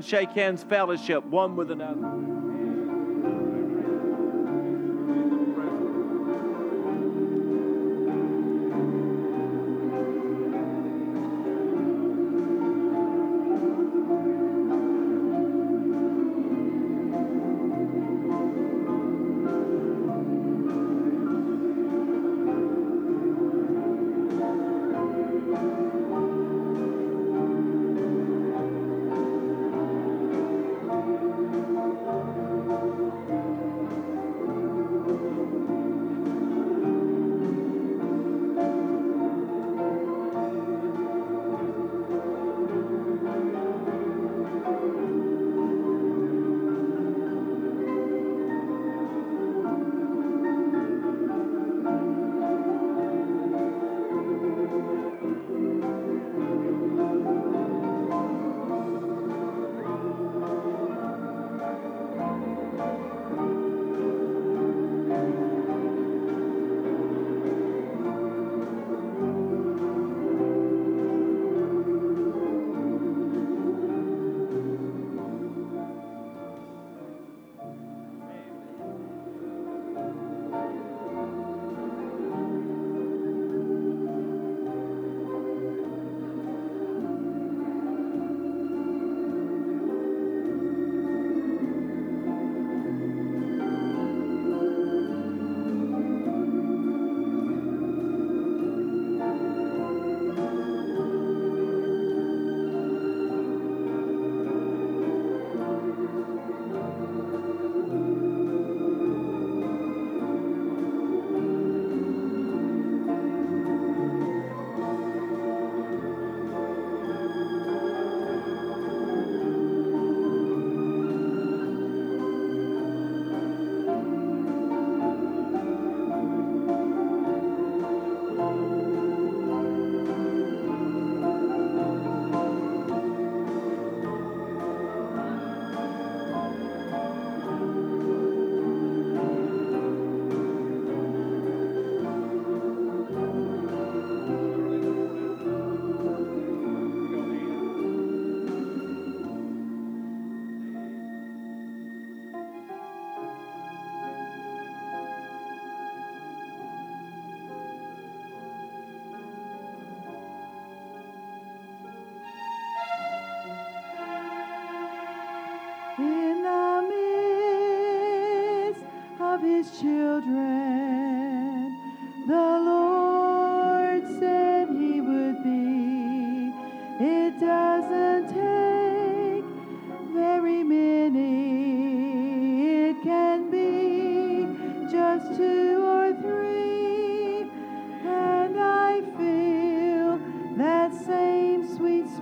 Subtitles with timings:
[0.00, 2.17] Shake hands, fellowship one with another.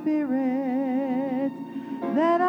[0.07, 1.51] Spirit
[2.15, 2.41] that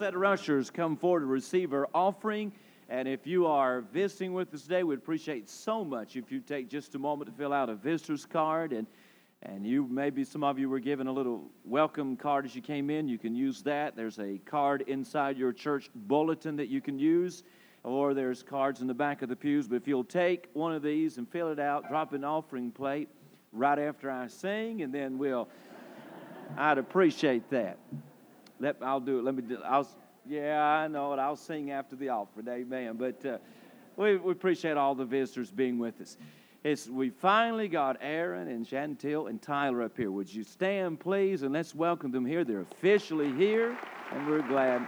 [0.00, 0.14] Lord.
[0.14, 2.52] Let's let our ushers come forward to receive our offering.
[2.88, 6.70] And if you are visiting with us today, we'd appreciate so much if you take
[6.70, 8.72] just a moment to fill out a visitor's card.
[8.72, 8.86] And,
[9.42, 12.88] and you maybe some of you were given a little welcome card as you came
[12.88, 13.08] in.
[13.08, 13.94] You can use that.
[13.94, 17.42] There's a card inside your church bulletin that you can use,
[17.84, 19.68] or there's cards in the back of the pews.
[19.68, 23.08] But if you'll take one of these and fill it out, drop an offering plate
[23.52, 25.48] right after I sing, and then we'll.
[26.56, 27.78] I'd appreciate that.
[28.60, 29.24] Let, I'll do it.
[29.24, 29.42] Let me.
[29.42, 29.88] Do, I'll.
[30.26, 31.18] Yeah, I know it.
[31.18, 32.46] I'll sing after the offering.
[32.46, 32.96] Amen.
[32.96, 33.38] But uh,
[33.96, 36.18] we, we appreciate all the visitors being with us.
[36.62, 40.10] It's, we finally got Aaron and Chantel and Tyler up here.
[40.10, 42.44] Would you stand, please, and let's welcome them here.
[42.44, 43.78] They're officially here,
[44.12, 44.86] and we're glad.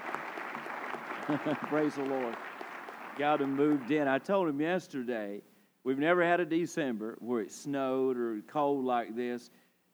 [1.69, 2.37] Praise the Lord.
[3.17, 4.07] Got them moved in.
[4.07, 5.41] I told him yesterday,
[5.83, 9.51] we've never had a December where it snowed or cold like this.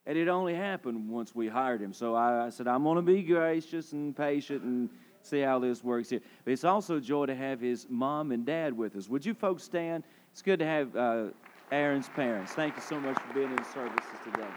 [0.08, 1.92] And it only happened once we hired him.
[1.92, 4.88] So I, I said, I'm going to be gracious and patient and
[5.20, 6.20] see how this works here.
[6.44, 9.06] But it's also a joy to have his mom and dad with us.
[9.10, 10.04] Would you folks stand?
[10.32, 11.24] It's good to have uh,
[11.70, 12.52] Aaron's parents.
[12.52, 14.48] Thank you so much for being in services today.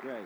[0.00, 0.24] Great.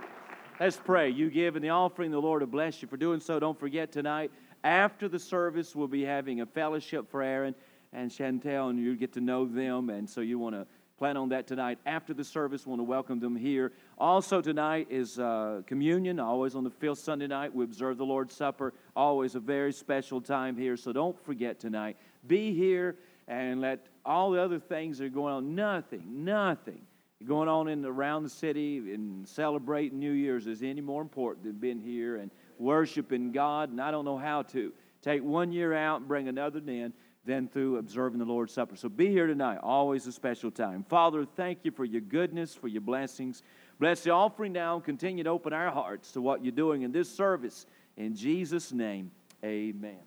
[0.60, 1.08] Let's pray.
[1.08, 3.40] You give in the offering, the Lord will bless you for doing so.
[3.40, 4.30] Don't forget tonight,
[4.62, 7.54] after the service, we'll be having a fellowship for Aaron
[7.94, 9.88] and Chantel, and you get to know them.
[9.88, 10.66] And so you want to
[10.98, 12.66] plan on that tonight after the service.
[12.66, 13.72] want to welcome them here.
[13.98, 16.18] Also, tonight is uh, communion.
[16.18, 18.74] Always on the fifth Sunday night, we observe the Lord's Supper.
[18.96, 20.76] Always a very special time here.
[20.76, 21.96] So don't forget tonight.
[22.26, 22.96] Be here
[23.28, 26.80] and let all the other things that are going on, nothing, nothing
[27.26, 31.54] going on in around the city and celebrating New Year's is any more important than
[31.54, 33.70] being here and worshiping God.
[33.70, 36.92] And I don't know how to take one year out and bring another in
[37.28, 38.74] than through observing the Lord's Supper.
[38.74, 40.82] So be here tonight, always a special time.
[40.88, 43.42] Father, thank you for your goodness, for your blessings.
[43.78, 44.80] Bless the offering now.
[44.80, 47.66] Continue to open our hearts to what you're doing in this service.
[47.98, 49.10] In Jesus' name,
[49.44, 49.98] amen.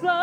[0.00, 0.21] And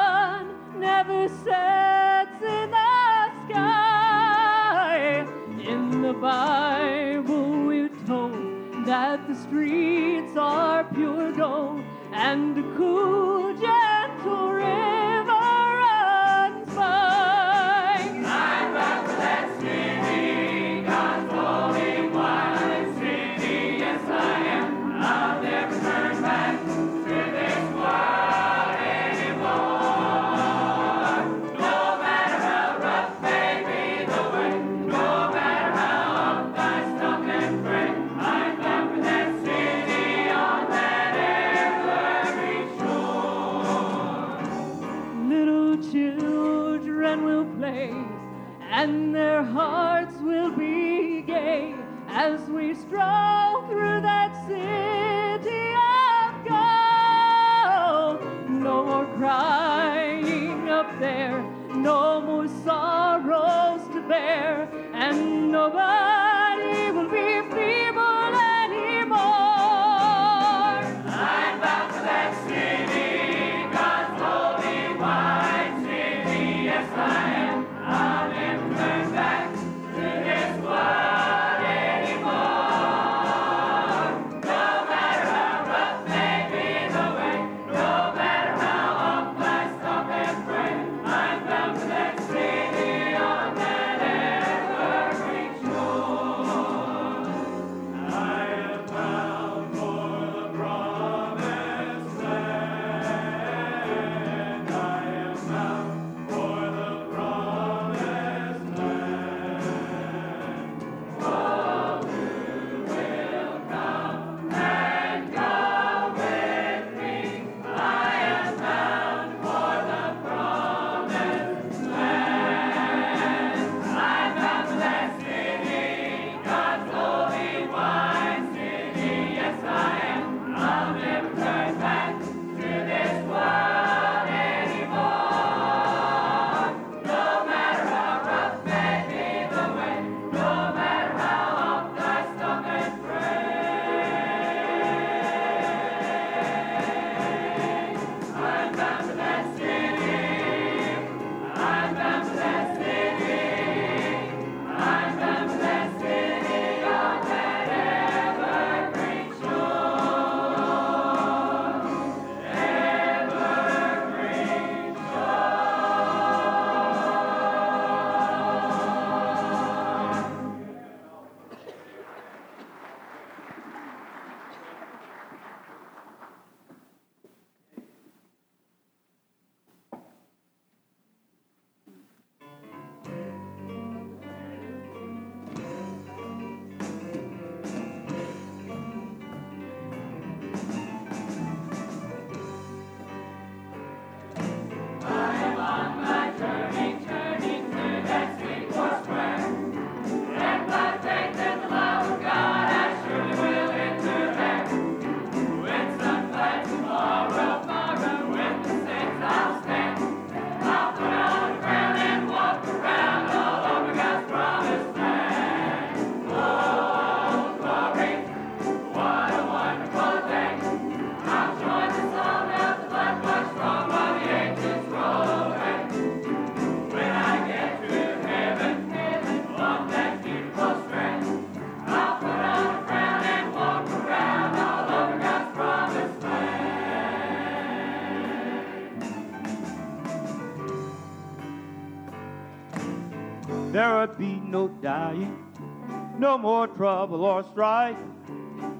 [246.20, 247.96] no more trouble or strife.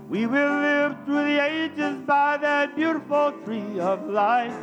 [0.10, 4.54] We will live through the ages by that beautiful tree of life.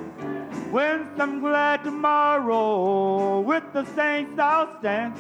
[0.71, 5.15] When some glad tomorrow with the saints I'll stand,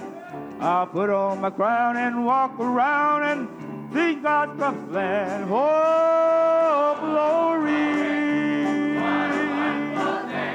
[0.60, 3.48] I'll put on my crown and walk around and
[3.94, 5.48] see God's promised land.
[5.48, 7.86] Oh, glory!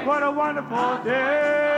[0.06, 1.71] What a wonderful day!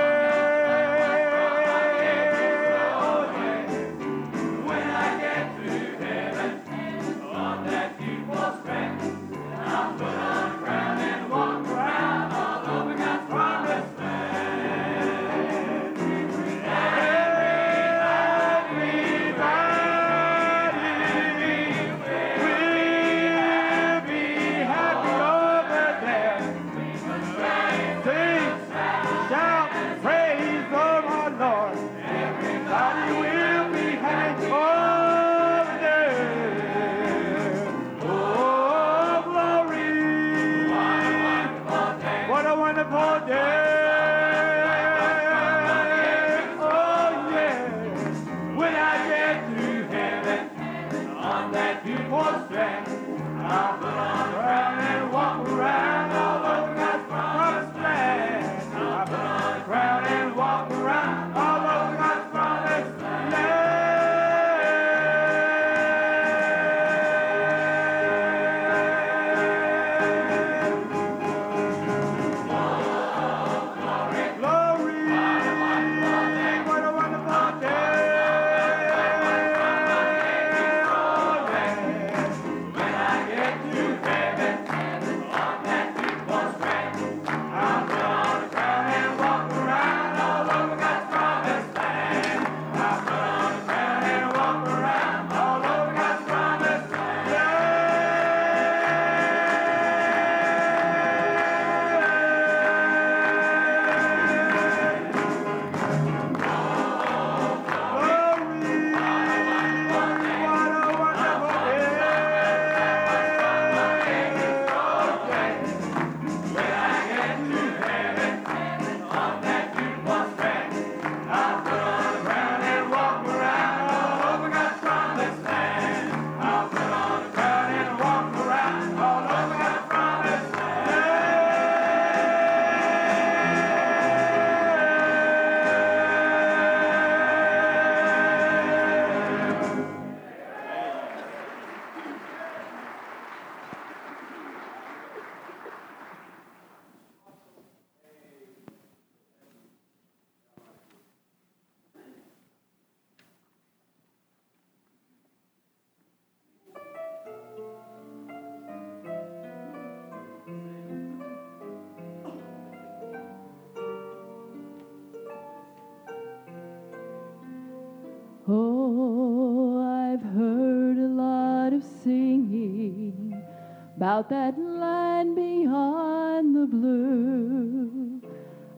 [174.04, 178.20] About that land beyond the blue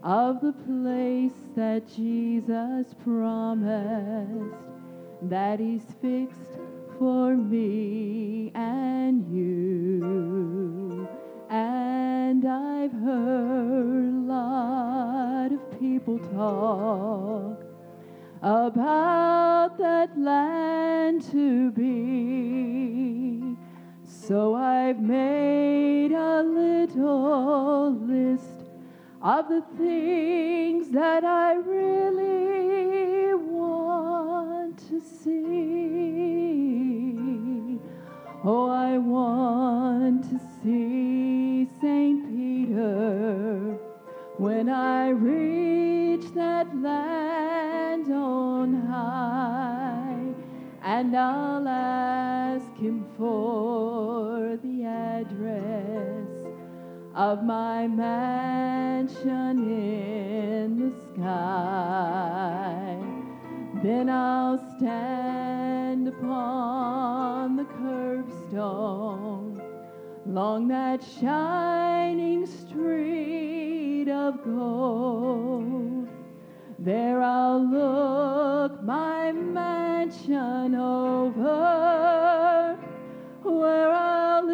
[0.04, 4.54] of the place that Jesus promised
[5.22, 6.60] that He's fixed
[6.96, 8.35] for me
[29.26, 35.56] of the things that I really want to see.
[38.44, 42.28] Oh, I want to see St.
[42.28, 43.76] Peter
[44.38, 50.34] when I reach that land on high,
[50.84, 53.95] and I'll ask him for
[57.16, 62.98] of my mansion in the sky.
[63.82, 69.62] Then I'll stand upon the curbstone
[70.26, 76.08] along that shining street of gold.
[76.78, 82.76] There I'll look my mansion over,
[83.42, 84.45] where I'll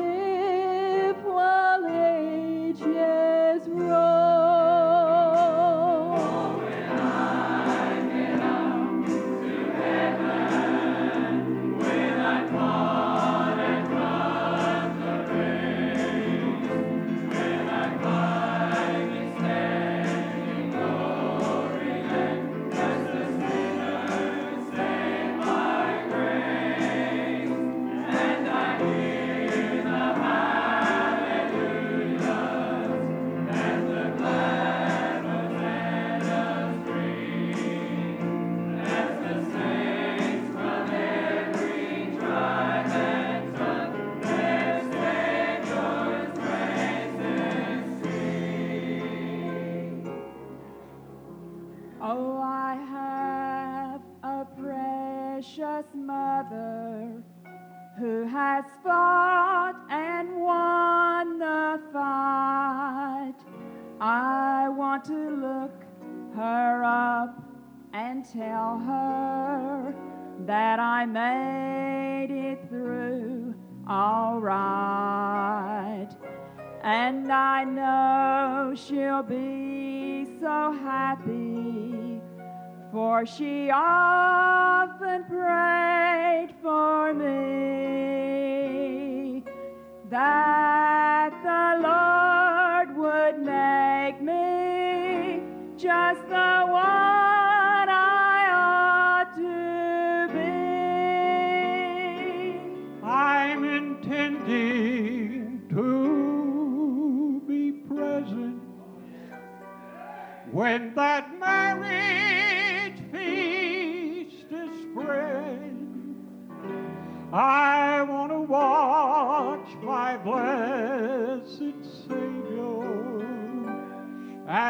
[83.24, 84.51] she often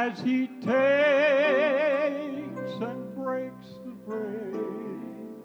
[0.03, 0.73] as he takes
[2.81, 5.45] and breaks the bread.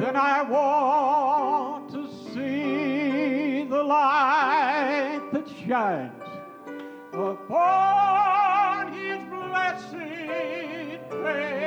[0.00, 6.30] Then I want to see the light that shines
[7.12, 9.90] upon his blessed
[11.10, 11.60] face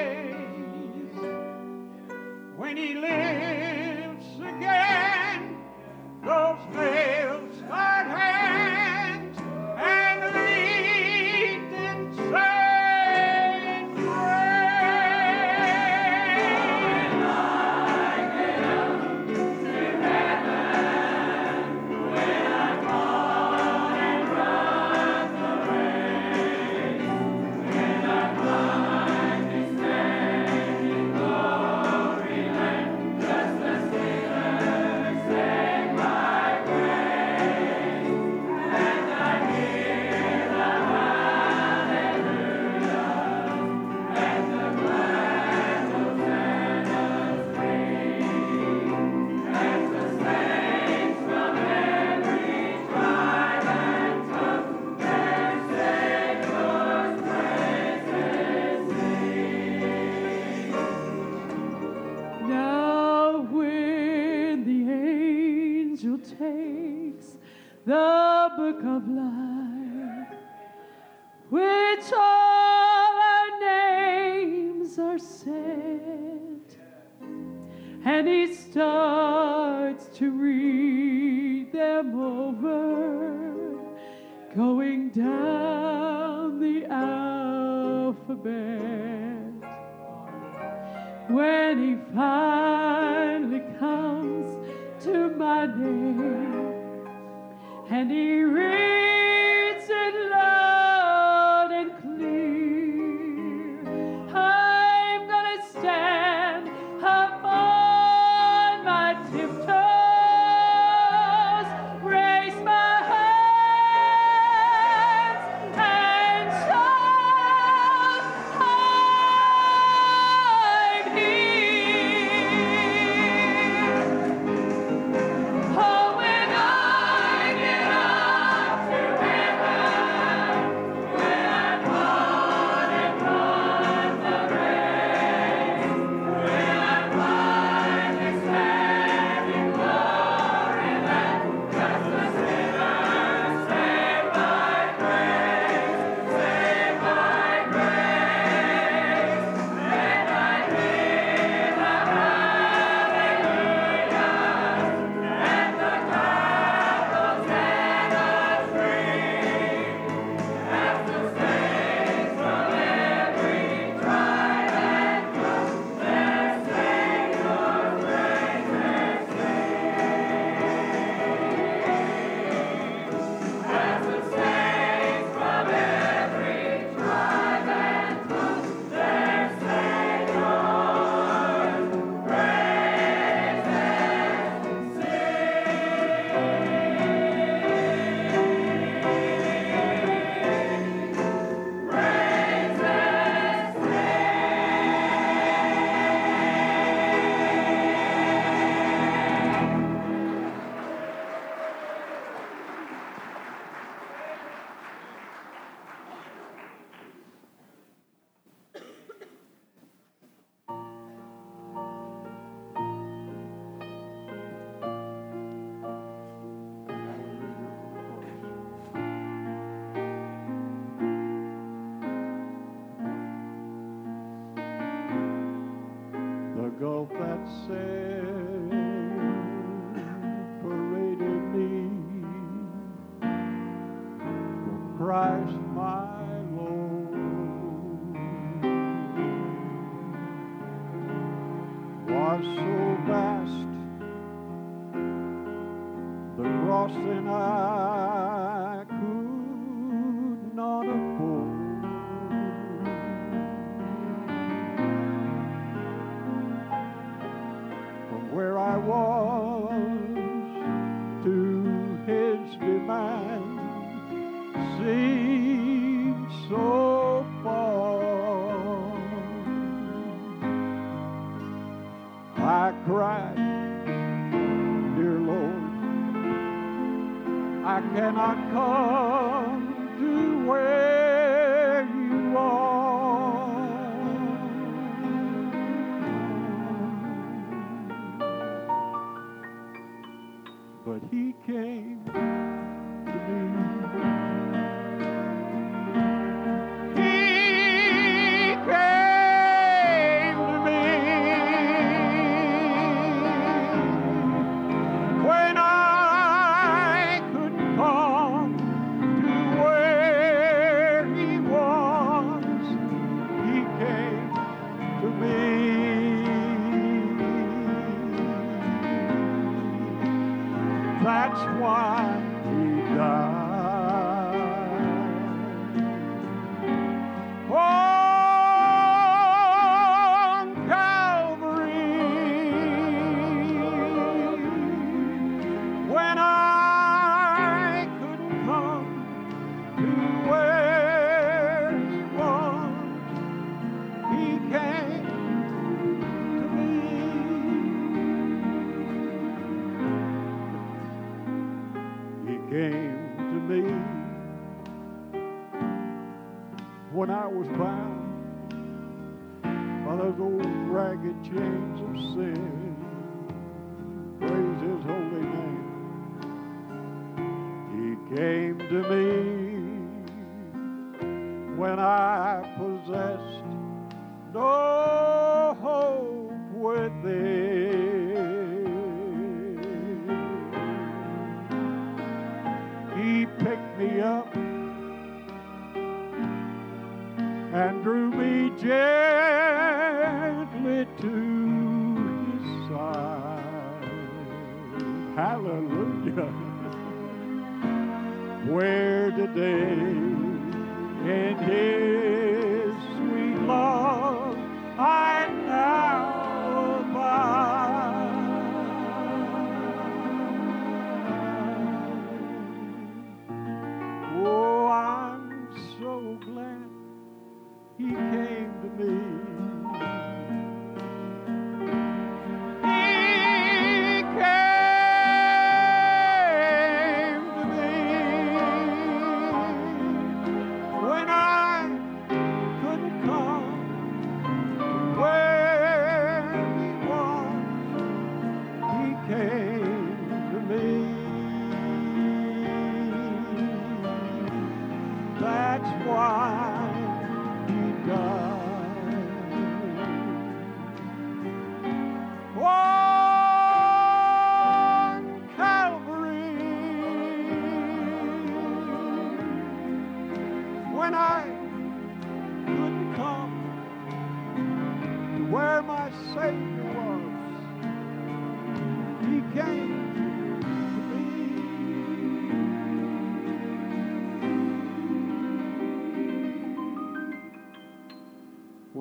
[2.57, 3.54] when he lives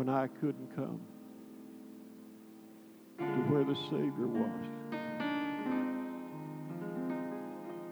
[0.04, 1.00] When I couldn't come
[3.18, 4.66] to where the Savior was.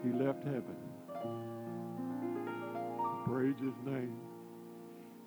[0.03, 0.75] He left heaven.
[3.25, 4.15] Praise his name.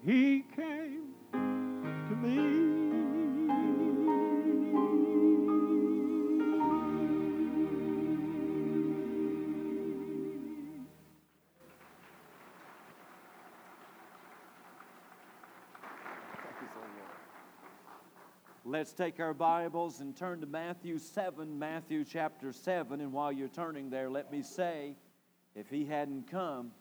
[0.05, 2.76] He came to me.
[18.77, 23.01] Let's take our Bibles and turn to Matthew 7, Matthew chapter 7.
[23.01, 24.97] And while you're turning there, let me say,
[25.55, 26.73] if he hadn't come,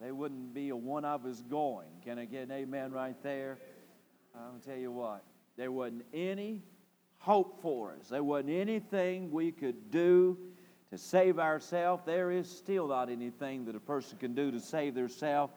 [0.00, 1.88] there wouldn't be a one of us going.
[2.02, 3.58] Can I get an amen right there?
[4.34, 5.24] I'll tell you what,
[5.58, 6.62] there wasn't any
[7.18, 8.08] hope for us.
[8.08, 10.38] There wasn't anything we could do
[10.90, 12.02] to save ourselves.
[12.06, 15.52] There is still not anything that a person can do to save themselves.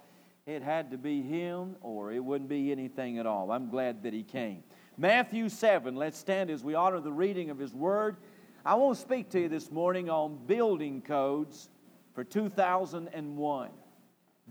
[0.45, 3.49] It had to be him or it wouldn't be anything at all.
[3.49, 4.61] I'm glad that he came.
[4.99, 8.17] Matthew 7, let's stand as we honor the reading of his word.
[8.65, 11.69] I want to speak to you this morning on building codes
[12.13, 13.69] for 2001.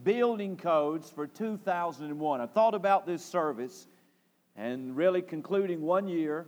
[0.02, 2.40] Building codes for 2001.
[2.40, 3.88] I thought about this service
[4.56, 6.46] and really concluding one year,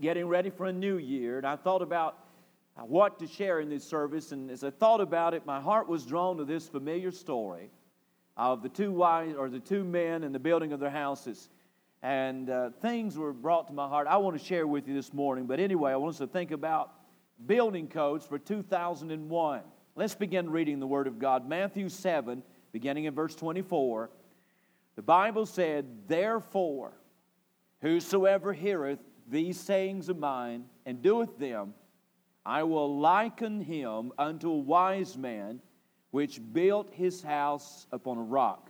[0.00, 2.18] getting ready for a new year, and I thought about
[2.76, 4.32] uh, what to share in this service.
[4.32, 7.70] And as I thought about it, my heart was drawn to this familiar story
[8.36, 11.50] of the two wives or the two men and the building of their houses
[12.02, 15.12] and uh, things were brought to my heart I want to share with you this
[15.12, 15.46] morning.
[15.46, 16.92] But anyway, I want us to think about
[17.46, 19.60] building codes for 2001.
[19.96, 21.48] Let's begin reading the Word of God.
[21.48, 24.10] Matthew 7, beginning in verse 24.
[24.96, 26.92] The Bible said, Therefore,
[27.82, 31.74] whosoever heareth these sayings of mine and doeth them,
[32.44, 35.60] I will liken him unto a wise man
[36.10, 38.69] which built his house upon a rock.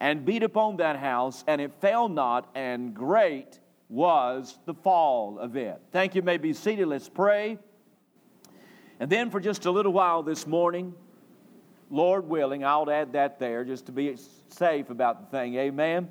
[0.00, 3.60] and beat upon that house, and it fell not, and great
[3.90, 5.80] was the fall of it.
[5.92, 6.22] Thank you.
[6.22, 6.86] you may be seated.
[6.86, 7.58] Let's pray.
[8.98, 10.94] And then for just a little while this morning,
[11.90, 14.16] Lord willing, I'll add that there just to be
[14.48, 15.56] safe about the thing.
[15.56, 16.08] Amen.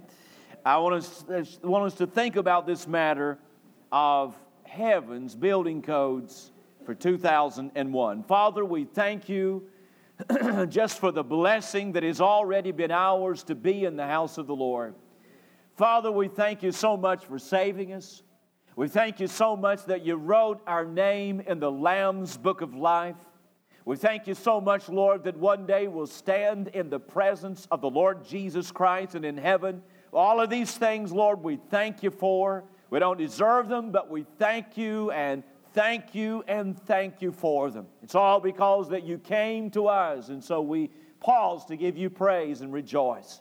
[0.66, 1.26] I want us,
[1.64, 3.40] want us to think about this matter
[3.92, 6.52] of heaven's building codes
[6.86, 8.24] for 2001.
[8.24, 9.64] Father, we thank you
[10.70, 14.48] just for the blessing that has already been ours to be in the house of
[14.48, 14.96] the Lord.
[15.76, 18.22] Father, we thank you so much for saving us.
[18.76, 22.76] We thank you so much that you wrote our name in the Lamb's book of
[22.76, 23.16] life.
[23.86, 27.82] We thank you so much, Lord, that one day we'll stand in the presence of
[27.82, 29.82] the Lord Jesus Christ and in heaven.
[30.14, 32.66] All of these things, Lord, we thank you for.
[32.90, 35.44] We don't deserve them, but we thank you and
[35.80, 37.88] thank you and thank you for them.
[38.04, 40.90] It's all because that you came to us, and so we
[41.22, 43.40] pause to give you praise and rejoice.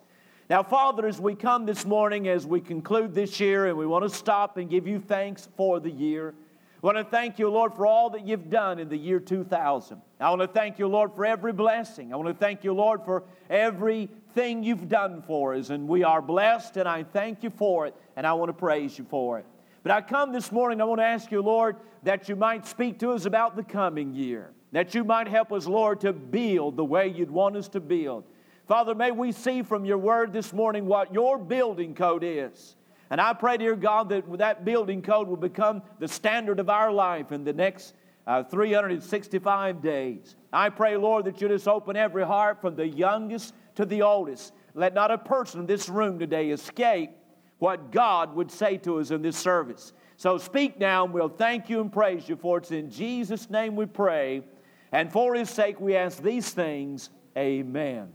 [0.49, 4.05] Now, Father, as we come this morning, as we conclude this year, and we want
[4.05, 6.33] to stop and give you thanks for the year,
[6.81, 10.01] I want to thank you, Lord, for all that you've done in the year 2000.
[10.21, 12.13] I want to thank you, Lord, for every blessing.
[12.13, 15.71] I want to thank you, Lord, for everything you've done for us.
[15.71, 18.97] And we are blessed, and I thank you for it, and I want to praise
[18.97, 19.47] you for it.
[19.83, 22.99] But I come this morning, I want to ask you, Lord, that you might speak
[23.01, 26.85] to us about the coming year, that you might help us, Lord, to build the
[26.85, 28.25] way you'd want us to build.
[28.67, 32.77] Father, may we see from your word this morning what your building code is.
[33.11, 36.93] And I pray, dear God, that that building code will become the standard of our
[36.93, 37.95] life in the next
[38.27, 40.37] uh, 365 days.
[40.53, 44.53] I pray, Lord, that you just open every heart from the youngest to the oldest.
[44.75, 47.11] Let not a person in this room today escape
[47.59, 49.93] what God would say to us in this service.
[50.17, 53.77] So speak now, and we'll thank you and praise you, for it's in Jesus' name
[53.77, 54.43] we pray.
[54.91, 57.11] And for his sake we ask these things.
[57.37, 58.13] Amen.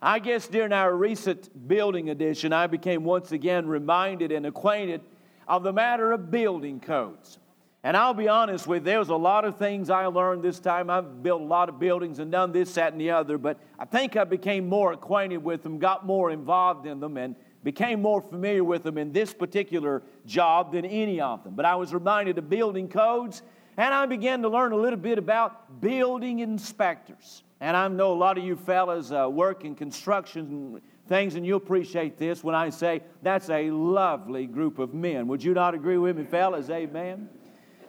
[0.00, 5.00] I guess during our recent building edition, I became once again reminded and acquainted
[5.48, 7.38] of the matter of building codes.
[7.82, 10.88] And I'll be honest with you, there's a lot of things I learned this time.
[10.88, 13.84] I've built a lot of buildings and done this, that, and the other, but I
[13.84, 18.20] think I became more acquainted with them, got more involved in them, and became more
[18.20, 21.54] familiar with them in this particular job than any of them.
[21.54, 23.42] But I was reminded of building codes,
[23.76, 27.42] and I began to learn a little bit about building inspectors.
[27.60, 31.56] And I know a lot of you fellas uh, work in construction things, and you
[31.56, 35.26] appreciate this when I say that's a lovely group of men.
[35.28, 36.70] Would you not agree with me, fellas?
[36.70, 37.28] Amen.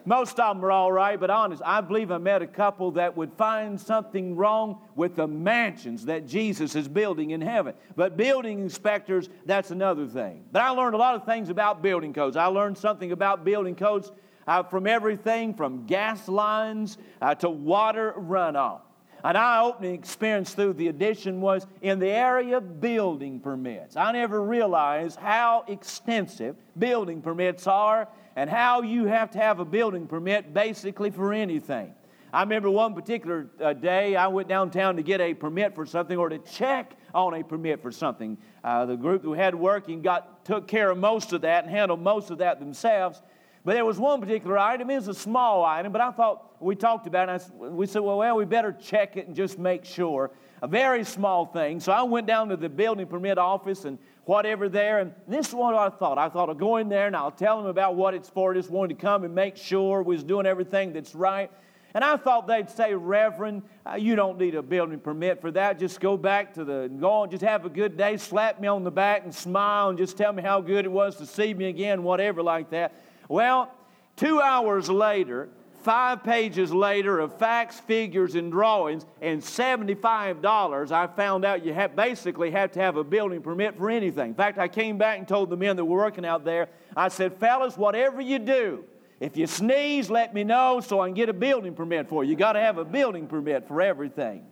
[0.06, 3.16] Most of them are all right, but honest, I believe I met a couple that
[3.16, 7.74] would find something wrong with the mansions that Jesus is building in heaven.
[7.96, 10.44] But building inspectors, that's another thing.
[10.52, 12.36] But I learned a lot of things about building codes.
[12.36, 14.12] I learned something about building codes
[14.46, 18.82] uh, from everything from gas lines uh, to water runoff.
[19.24, 23.96] An eye opening experience through the addition was in the area of building permits.
[23.96, 28.06] I never realized how extensive building permits are
[28.36, 31.94] and how you have to have a building permit basically for anything.
[32.32, 36.18] I remember one particular uh, day I went downtown to get a permit for something
[36.18, 38.36] or to check on a permit for something.
[38.62, 42.02] Uh, the group who had working got took care of most of that and handled
[42.02, 43.22] most of that themselves.
[43.64, 44.90] But there was one particular item.
[44.90, 47.50] It was a small item, but I thought we talked about it.
[47.60, 50.30] And we said, well, well, we better check it and just make sure.
[50.62, 51.80] A very small thing.
[51.80, 54.98] So I went down to the building permit office and whatever there.
[54.98, 56.18] And this is what I thought.
[56.18, 58.52] I thought I'll go in there and I'll tell them about what it's for.
[58.52, 61.50] Just wanted to come and make sure we was doing everything that's right.
[61.94, 65.78] And I thought they'd say, Reverend, uh, you don't need a building permit for that.
[65.78, 68.84] Just go back to the, go on, just have a good day, slap me on
[68.84, 71.66] the back and smile and just tell me how good it was to see me
[71.66, 72.92] again, whatever like that.
[73.28, 73.72] Well,
[74.16, 75.48] two hours later,
[75.86, 81.94] five pages later of facts, figures, and drawings, and $75, I found out you have
[81.94, 84.30] basically have to have a building permit for anything.
[84.30, 87.06] In fact, I came back and told the men that were working out there, I
[87.06, 88.84] said, fellas, whatever you do,
[89.20, 92.30] if you sneeze, let me know so I can get a building permit for you.
[92.30, 94.44] You got to have a building permit for everything.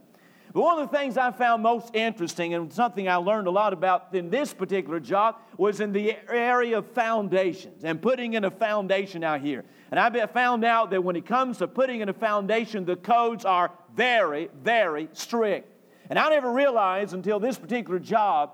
[0.55, 3.73] But one of the things I found most interesting and something I learned a lot
[3.73, 8.53] about in this particular job was in the area of foundations and putting in a
[8.53, 9.65] foundation out here.
[9.95, 13.45] And I found out that when it comes to putting in a foundation, the codes
[13.45, 15.71] are very, very strict.
[16.11, 18.51] And I never realized until this particular job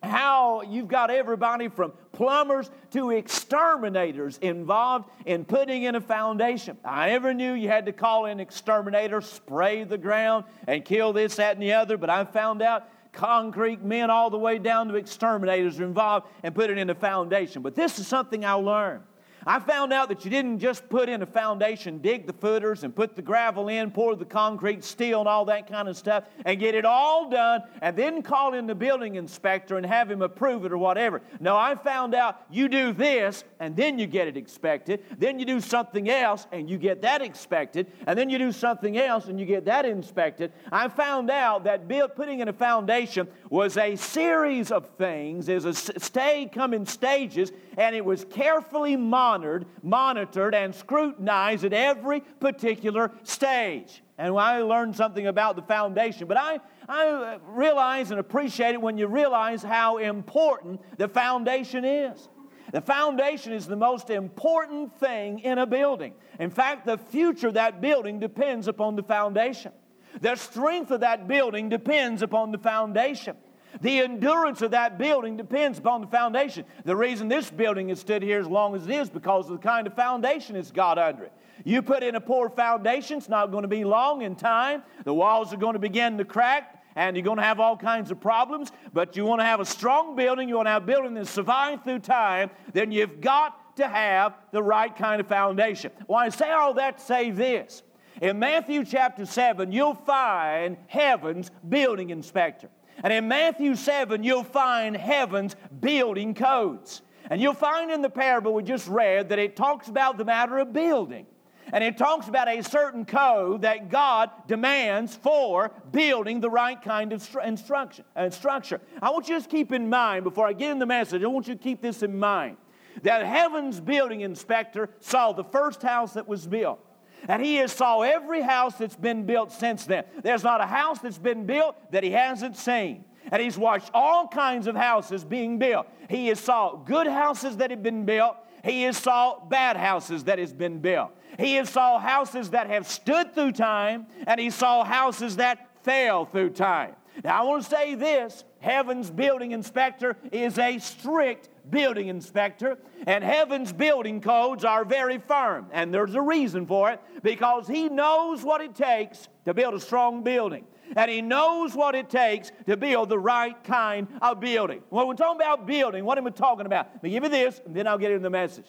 [0.00, 6.76] how you've got everybody from plumbers to exterminators involved in putting in a foundation.
[6.84, 11.34] I never knew you had to call in exterminator, spray the ground, and kill this,
[11.34, 14.94] that, and the other, but I found out concrete men all the way down to
[14.94, 17.60] exterminators are involved in putting in a foundation.
[17.60, 19.02] But this is something I learned.
[19.46, 22.94] I found out that you didn't just put in a foundation, dig the footers, and
[22.94, 26.58] put the gravel in, pour the concrete, steel, and all that kind of stuff, and
[26.60, 30.64] get it all done, and then call in the building inspector and have him approve
[30.64, 31.22] it or whatever.
[31.40, 35.02] No, I found out you do this, and then you get it inspected.
[35.18, 37.90] Then you do something else, and you get that inspected.
[38.06, 40.52] And then you do something else, and you get that inspected.
[40.70, 45.74] I found out that putting in a foundation was a series of things, is a
[45.74, 48.96] stay come in stages, and it was carefully
[49.30, 54.02] monitored, monitored and scrutinized at every particular stage.
[54.18, 56.58] And I learned something about the foundation, but I,
[56.88, 62.28] I uh, realize and appreciate it when you realize how important the foundation is.
[62.72, 66.14] The foundation is the most important thing in a building.
[66.38, 69.72] In fact, the future of that building depends upon the foundation.
[70.20, 73.36] The strength of that building depends upon the foundation.
[73.80, 76.64] The endurance of that building depends upon the foundation.
[76.84, 79.68] The reason this building has stood here as long as it is because of the
[79.68, 81.32] kind of foundation it's got under it.
[81.64, 84.82] You put in a poor foundation, it's not going to be long in time.
[85.04, 88.10] The walls are going to begin to crack, and you're going to have all kinds
[88.10, 88.72] of problems.
[88.92, 91.26] But you want to have a strong building, you want to have a building that
[91.26, 95.92] survives through time, then you've got to have the right kind of foundation.
[96.06, 97.82] Well, I say all that to say this.
[98.20, 102.68] In Matthew chapter 7, you'll find heaven's building inspector.
[103.02, 107.02] And in Matthew 7, you'll find heaven's building codes.
[107.30, 110.58] And you'll find in the parable we just read that it talks about the matter
[110.58, 111.26] of building.
[111.72, 117.12] And it talks about a certain code that God demands for building the right kind
[117.12, 118.80] of instruction and structure.
[119.00, 121.46] I want you to keep in mind, before I get in the message, I want
[121.46, 122.56] you to keep this in mind
[123.02, 126.84] that heaven's building inspector saw the first house that was built.
[127.28, 130.04] And he has saw every house that's been built since then.
[130.22, 133.04] There's not a house that's been built that he hasn't seen.
[133.30, 135.86] And he's watched all kinds of houses being built.
[136.08, 138.36] He has saw good houses that have been built.
[138.64, 141.10] He has saw bad houses that has been built.
[141.38, 146.24] He has saw houses that have stood through time, and he saw houses that fell
[146.24, 146.94] through time.
[147.24, 153.22] Now I want to say this: Heaven's building inspector is a strict building inspector, and
[153.22, 155.66] heaven's building codes are very firm.
[155.72, 159.80] And there's a reason for it because he knows what it takes to build a
[159.80, 160.64] strong building.
[160.96, 164.82] And he knows what it takes to build the right kind of building.
[164.88, 166.88] When we're talking about building, what am I talking about?
[166.94, 168.66] Let me give you this, and then I'll get into the message.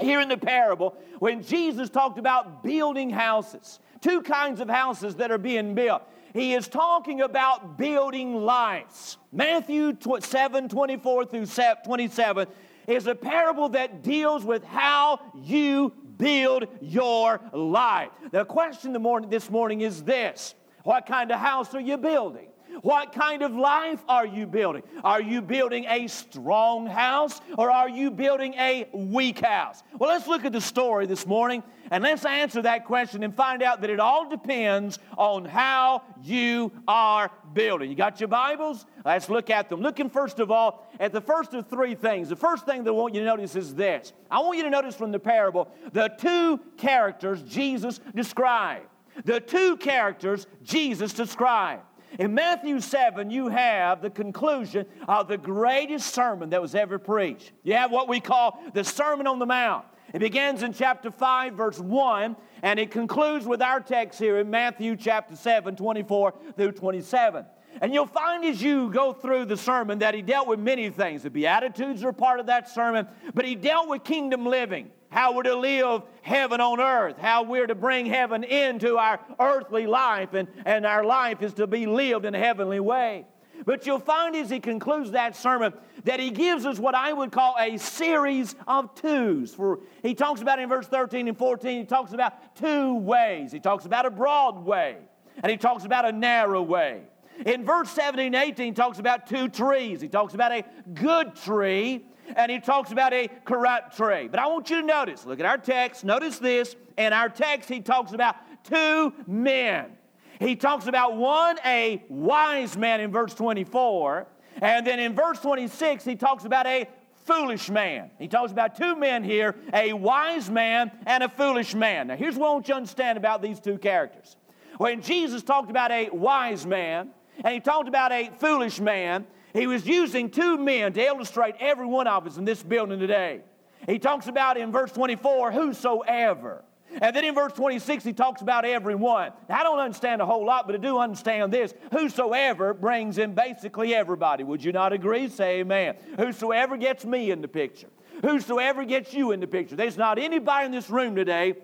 [0.00, 5.30] Here in the parable, when Jesus talked about building houses, two kinds of houses that
[5.30, 6.02] are being built
[6.36, 9.16] he is talking about building lives.
[9.32, 11.46] Matthew 7 24 through
[11.84, 12.46] 27
[12.86, 18.10] is a parable that deals with how you build your life.
[18.30, 18.92] The question
[19.28, 22.48] this morning is this What kind of house are you building?
[22.82, 24.82] What kind of life are you building?
[25.02, 29.82] Are you building a strong house or are you building a weak house?
[29.98, 33.62] Well, let's look at the story this morning and let's answer that question and find
[33.62, 37.88] out that it all depends on how you are building.
[37.88, 38.86] You got your Bibles?
[39.04, 39.80] Let's look at them.
[39.80, 42.28] Looking first of all at the first of three things.
[42.28, 44.70] The first thing that I want you to notice is this I want you to
[44.70, 48.86] notice from the parable the two characters Jesus described.
[49.24, 51.82] The two characters Jesus described.
[52.18, 57.52] In Matthew 7, you have the conclusion of the greatest sermon that was ever preached.
[57.62, 59.84] You have what we call the Sermon on the Mount.
[60.14, 64.48] It begins in chapter 5, verse 1, and it concludes with our text here in
[64.48, 67.44] Matthew chapter 7, 24 through 27.
[67.82, 71.22] And you'll find as you go through the sermon that he dealt with many things.
[71.22, 75.44] The Beatitudes are part of that sermon, but he dealt with kingdom living how we're
[75.44, 80.48] to live heaven on earth, how we're to bring heaven into our earthly life, and,
[80.64, 83.24] and our life is to be lived in a heavenly way.
[83.64, 85.72] But you'll find as he concludes that sermon
[86.04, 89.54] that he gives us what I would call a series of twos.
[89.54, 93.52] For he talks about in verse 13 and 14, he talks about two ways.
[93.52, 94.98] He talks about a broad way,
[95.42, 97.02] and he talks about a narrow way.
[97.44, 100.00] In verse 17 and 18, he talks about two trees.
[100.00, 104.28] He talks about a good tree and he talks about a corrupt tree.
[104.28, 106.74] But I want you to notice, look at our text, notice this.
[106.96, 109.92] In our text, he talks about two men.
[110.40, 114.26] He talks about one, a wise man in verse 24,
[114.60, 116.88] and then in verse 26, he talks about a
[117.24, 118.10] foolish man.
[118.18, 122.08] He talks about two men here, a wise man and a foolish man.
[122.08, 124.36] Now, here's what I want you to understand about these two characters.
[124.78, 127.10] When Jesus talked about a wise man
[127.42, 129.26] and he talked about a foolish man,
[129.56, 133.40] he was using two men to illustrate every one of us in this building today.
[133.86, 136.64] He talks about in verse 24, whosoever.
[137.00, 139.32] And then in verse 26, he talks about everyone.
[139.48, 141.74] Now, I don't understand a whole lot, but I do understand this.
[141.92, 144.44] Whosoever brings in basically everybody.
[144.44, 145.28] Would you not agree?
[145.28, 145.96] Say amen.
[146.18, 147.88] Whosoever gets me in the picture.
[148.22, 149.76] Whosoever gets you in the picture.
[149.76, 151.54] There's not anybody in this room today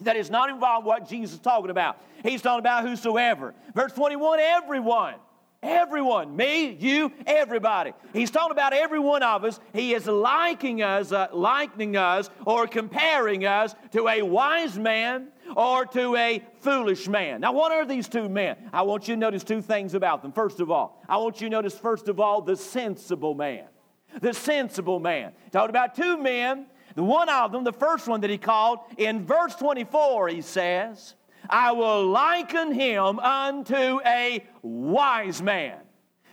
[0.00, 1.98] that is not involved in what Jesus is talking about.
[2.22, 3.54] He's talking about whosoever.
[3.74, 5.14] Verse 21, everyone.
[5.60, 7.92] Everyone, me, you, everybody.
[8.12, 9.58] He's talking about every one of us.
[9.72, 15.84] He is liking us, uh, likening us, or comparing us to a wise man or
[15.86, 17.40] to a foolish man.
[17.40, 18.56] Now, what are these two men?
[18.72, 20.30] I want you to notice two things about them.
[20.30, 23.64] First of all, I want you to notice, first of all, the sensible man.
[24.20, 25.32] The sensible man.
[25.50, 26.66] Talking about two men.
[26.94, 31.14] The one of them, the first one that he called, in verse 24, he says,
[31.48, 35.78] I will liken him unto a wise man.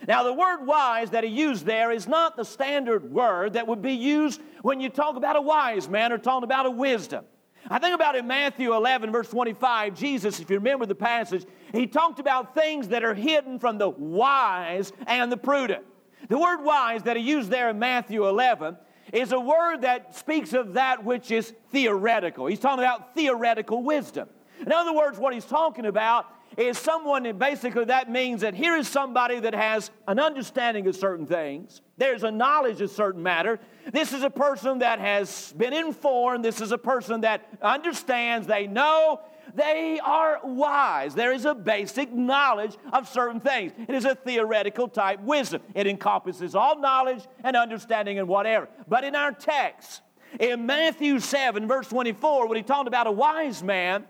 [0.06, 3.82] Now, the word wise that he used there is not the standard word that would
[3.82, 7.24] be used when you talk about a wise man or talk about a wisdom.
[7.68, 11.86] I think about in Matthew 11, verse 25, Jesus, if you remember the passage, he
[11.86, 15.84] talked about things that are hidden from the wise and the prudent.
[16.28, 18.76] The word wise that he used there in Matthew 11
[19.12, 22.46] is a word that speaks of that which is theoretical.
[22.46, 24.28] He's talking about theoretical wisdom.
[24.60, 26.26] In other words, what he's talking about
[26.56, 30.96] is someone, and basically that means that here is somebody that has an understanding of
[30.96, 31.82] certain things.
[31.98, 33.58] There's a knowledge of certain matter.
[33.92, 36.44] This is a person that has been informed.
[36.44, 38.46] This is a person that understands.
[38.46, 39.20] They know.
[39.54, 41.14] They are wise.
[41.14, 43.72] There is a basic knowledge of certain things.
[43.88, 45.62] It is a theoretical type wisdom.
[45.74, 48.68] It encompasses all knowledge and understanding and whatever.
[48.88, 50.02] But in our text,
[50.40, 54.04] in Matthew 7, verse 24, when he talked about a wise man,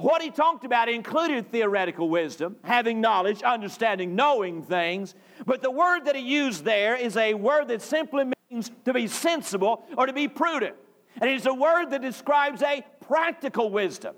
[0.00, 5.14] what he talked about included theoretical wisdom, having knowledge, understanding, knowing things.
[5.46, 9.06] But the word that he used there is a word that simply means to be
[9.06, 10.76] sensible or to be prudent.
[11.20, 14.14] And it is a word that describes a practical wisdom.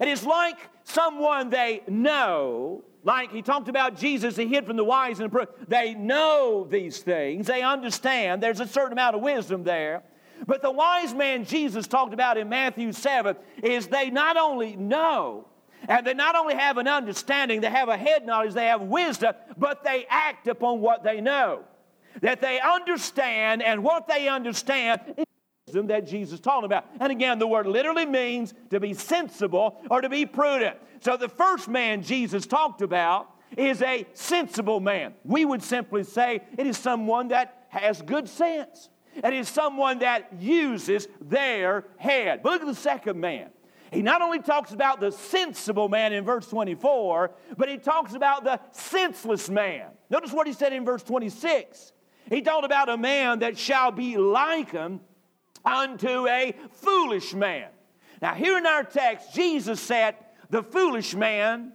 [0.00, 4.84] It is like someone they know, like he talked about Jesus, he hid from the
[4.84, 5.68] wise and the prudent.
[5.68, 8.42] They know these things, they understand.
[8.42, 10.02] There's a certain amount of wisdom there.
[10.46, 15.46] But the wise man Jesus talked about in Matthew 7 is they not only know,
[15.88, 19.34] and they not only have an understanding, they have a head knowledge, they have wisdom,
[19.56, 21.64] but they act upon what they know.
[22.22, 25.24] That they understand, and what they understand is
[25.66, 26.86] wisdom that Jesus talked about.
[27.00, 30.76] And again, the word literally means to be sensible or to be prudent.
[31.00, 35.14] So the first man Jesus talked about is a sensible man.
[35.24, 38.88] We would simply say it is someone that has good sense.
[39.22, 42.40] It is someone that uses their head.
[42.42, 43.50] But look at the second man.
[43.92, 48.44] He not only talks about the sensible man in verse 24, but he talks about
[48.44, 49.88] the senseless man.
[50.10, 51.92] Notice what he said in verse 26.
[52.28, 55.00] He talked about a man that shall be likened
[55.64, 57.68] unto a foolish man.
[58.20, 61.72] Now, here in our text, Jesus set the foolish man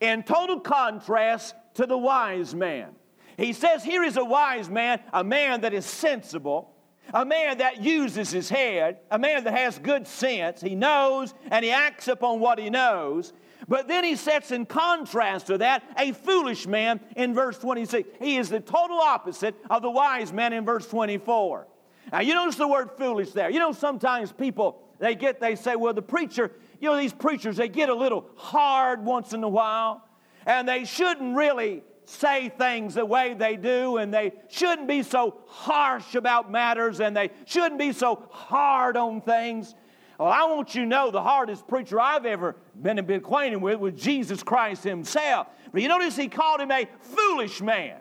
[0.00, 2.90] in total contrast to the wise man.
[3.36, 6.71] He says, Here is a wise man, a man that is sensible,
[7.12, 10.60] a man that uses his head, a man that has good sense.
[10.60, 13.32] He knows and he acts upon what he knows.
[13.68, 18.08] But then he sets in contrast to that a foolish man in verse 26.
[18.20, 21.68] He is the total opposite of the wise man in verse 24.
[22.10, 23.50] Now, you notice the word foolish there.
[23.50, 26.50] You know, sometimes people, they get, they say, well, the preacher,
[26.80, 30.06] you know, these preachers, they get a little hard once in a while,
[30.44, 35.38] and they shouldn't really say things the way they do, and they shouldn't be so
[35.46, 39.74] harsh about matters, and they shouldn't be so hard on things.
[40.18, 43.94] Well, I want you to know the hardest preacher I've ever been acquainted with was
[43.94, 45.48] Jesus Christ Himself.
[45.72, 47.98] But you notice He called him a foolish man.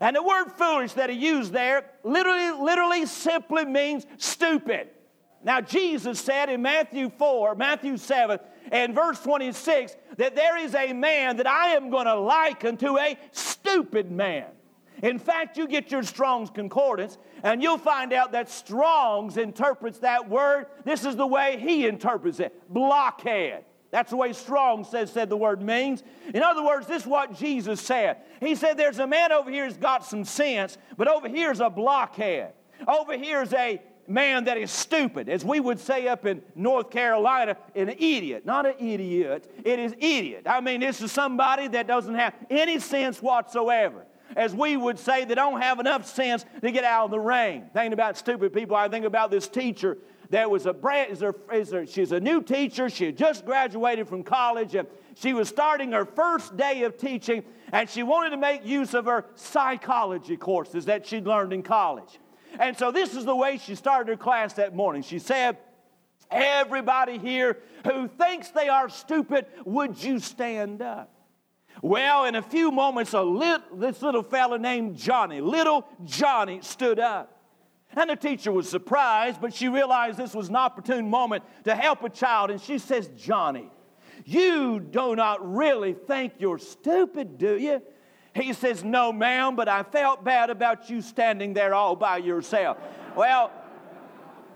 [0.00, 4.88] And the word foolish that he used there literally, literally simply means stupid.
[5.48, 8.38] Now, Jesus said in Matthew 4, Matthew 7,
[8.70, 12.98] and verse 26 that there is a man that I am going to liken to
[12.98, 14.44] a stupid man.
[15.02, 20.28] In fact, you get your Strong's Concordance, and you'll find out that Strong's interprets that
[20.28, 20.66] word.
[20.84, 23.64] This is the way he interprets it blockhead.
[23.90, 26.02] That's the way Strong says said the word means.
[26.34, 28.18] In other words, this is what Jesus said.
[28.40, 31.70] He said, There's a man over here who's got some sense, but over here's a
[31.70, 32.52] blockhead.
[32.86, 37.56] Over here's a man that is stupid, as we would say up in North Carolina,
[37.74, 38.46] an idiot.
[38.46, 40.42] Not an idiot, it is idiot.
[40.46, 44.06] I mean, this is somebody that doesn't have any sense whatsoever.
[44.36, 47.70] As we would say, they don't have enough sense to get out of the rain.
[47.72, 49.98] Thinking about stupid people, I think about this teacher
[50.30, 50.76] that was a
[51.10, 52.90] is there, is there, she's a new teacher.
[52.90, 57.42] She had just graduated from college and she was starting her first day of teaching
[57.72, 62.18] and she wanted to make use of her psychology courses that she'd learned in college.
[62.58, 65.02] And so this is the way she started her class that morning.
[65.02, 65.58] She said,
[66.30, 71.10] Everybody here who thinks they are stupid, would you stand up?
[71.80, 76.98] Well, in a few moments, a lit, this little fella named Johnny, little Johnny, stood
[76.98, 77.34] up.
[77.96, 82.02] And the teacher was surprised, but she realized this was an opportune moment to help
[82.02, 82.50] a child.
[82.50, 83.70] And she says, Johnny,
[84.24, 87.80] you do not really think you're stupid, do you?
[88.38, 92.78] He says, No, ma'am, but I felt bad about you standing there all by yourself.
[93.16, 93.50] well,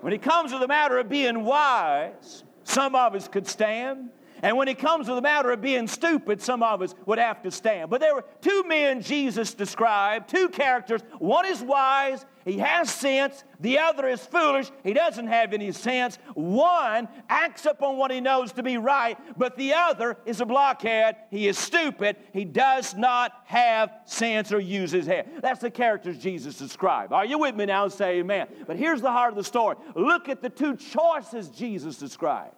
[0.00, 4.10] when it comes to the matter of being wise, some of us could stand.
[4.42, 7.42] And when it comes to the matter of being stupid, some of us would have
[7.42, 7.88] to stand.
[7.88, 11.00] But there were two men Jesus described, two characters.
[11.20, 13.44] One is wise, he has sense.
[13.60, 16.18] The other is foolish, he doesn't have any sense.
[16.34, 21.16] One acts upon what he knows to be right, but the other is a blockhead.
[21.30, 22.16] He is stupid.
[22.32, 25.28] He does not have sense or use his head.
[25.40, 27.12] That's the characters Jesus described.
[27.12, 27.88] Are you with me now?
[27.88, 28.48] Say amen.
[28.66, 29.76] But here's the heart of the story.
[29.94, 32.54] Look at the two choices Jesus described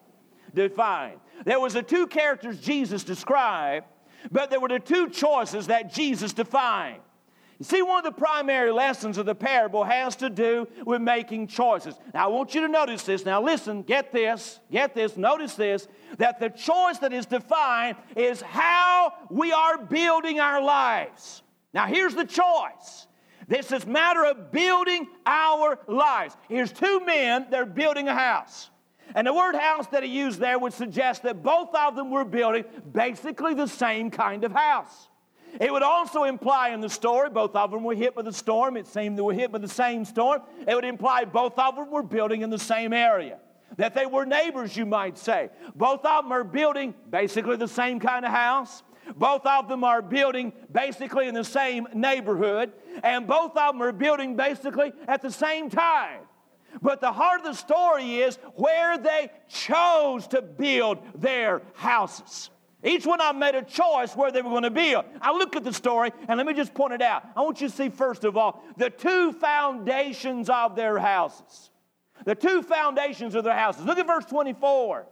[0.55, 1.21] defined.
[1.45, 3.87] There was the two characters Jesus described,
[4.31, 7.01] but there were the two choices that Jesus defined.
[7.59, 11.47] You see, one of the primary lessons of the parable has to do with making
[11.47, 11.95] choices.
[12.13, 13.25] Now, I want you to notice this.
[13.25, 15.87] Now, listen, get this, get this, notice this
[16.19, 21.43] that the choice that is defined is how we are building our lives.
[21.73, 23.07] Now, here's the choice.
[23.47, 26.37] This is matter of building our lives.
[26.49, 28.71] Here's two men, they're building a house.
[29.15, 32.25] And the word house that he used there would suggest that both of them were
[32.25, 35.09] building basically the same kind of house.
[35.61, 38.77] It would also imply in the story, both of them were hit by the storm.
[38.77, 40.43] It seemed they were hit by the same storm.
[40.67, 43.39] It would imply both of them were building in the same area.
[43.77, 45.51] That they were neighbors, you might say.
[45.75, 48.83] Both of them are building basically the same kind of house.
[49.17, 52.73] Both of them are building basically in the same neighborhood.
[53.03, 56.21] And both of them are building basically at the same time.
[56.83, 62.51] But the heart of the story is where they chose to build their houses.
[62.85, 65.07] Each one of them made a choice where they were going to build.
[65.23, 67.25] I look at the story and let me just point it out.
[67.35, 71.71] I want you to see, first of all, the two foundations of their houses.
[72.27, 73.85] The two foundations of their houses.
[73.87, 75.07] Look at verse 24.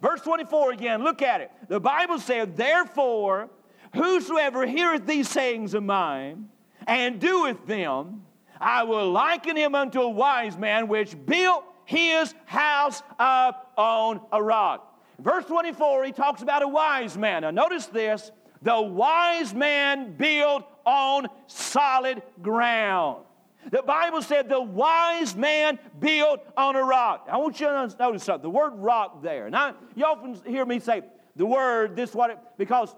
[0.00, 1.50] Verse 24 again, look at it.
[1.68, 3.50] The Bible said, Therefore,
[3.94, 6.48] whosoever heareth these sayings of mine
[6.86, 8.22] and doeth them,
[8.60, 14.42] I will liken him unto a wise man which built his house up on a
[14.42, 14.93] rock.
[15.18, 17.42] Verse 24, he talks about a wise man.
[17.42, 18.30] Now, notice this
[18.62, 23.24] the wise man built on solid ground.
[23.70, 27.28] The Bible said the wise man built on a rock.
[27.30, 28.42] I want you to notice something.
[28.42, 29.48] The word rock there.
[29.48, 31.02] Now, you often hear me say
[31.36, 32.94] the word, this, what, it, because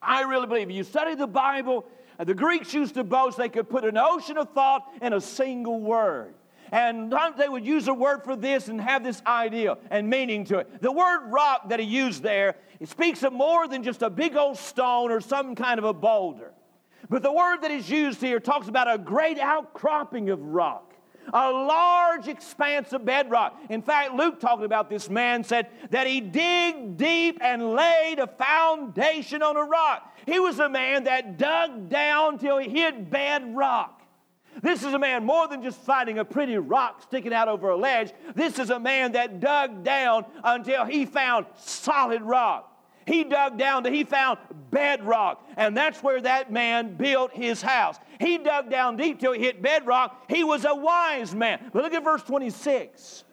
[0.00, 1.86] I really believe you study the Bible,
[2.18, 5.80] the Greeks used to boast they could put an ocean of thought in a single
[5.80, 6.34] word.
[6.72, 10.58] And they would use a word for this and have this idea and meaning to
[10.58, 10.80] it.
[10.80, 14.36] The word rock that he used there, it speaks of more than just a big
[14.36, 16.50] old stone or some kind of a boulder.
[17.10, 20.94] But the word that is used here talks about a great outcropping of rock,
[21.30, 23.54] a large expanse of bedrock.
[23.68, 28.26] In fact, Luke talking about this man said that he digged deep and laid a
[28.26, 30.16] foundation on a rock.
[30.24, 34.01] He was a man that dug down till he hit bedrock.
[34.60, 37.76] This is a man more than just finding a pretty rock sticking out over a
[37.76, 38.12] ledge.
[38.34, 42.68] This is a man that dug down until he found solid rock.
[43.06, 44.38] He dug down till he found
[44.70, 47.96] bedrock, and that's where that man built his house.
[48.20, 50.30] He dug down deep till he hit bedrock.
[50.30, 51.70] He was a wise man.
[51.72, 53.24] But look at verse 26.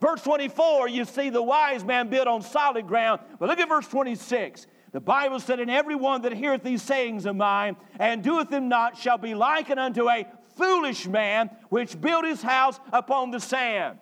[0.00, 3.20] Verse 24, you see the wise man built on solid ground.
[3.38, 4.66] But look at verse 26.
[4.92, 8.68] The Bible said, And every one that heareth these sayings of mine and doeth them
[8.68, 10.26] not shall be likened unto a
[10.56, 13.98] foolish man which built his house upon the sand.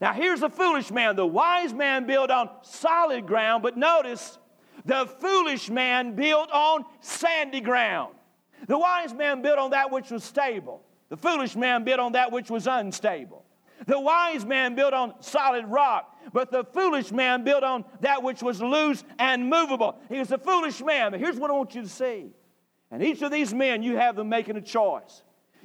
[0.00, 1.14] Now, here's a foolish man.
[1.16, 4.38] The wise man built on solid ground, but notice
[4.84, 8.14] the foolish man built on sandy ground.
[8.66, 10.82] The wise man built on that which was stable.
[11.08, 13.44] The foolish man built on that which was unstable.
[13.86, 18.42] The wise man built on solid rock, but the foolish man built on that which
[18.42, 19.98] was loose and movable.
[20.08, 21.10] He was a foolish man.
[21.10, 22.30] But here's what I want you to see.
[22.90, 25.22] And each of these men, you have them making a choice.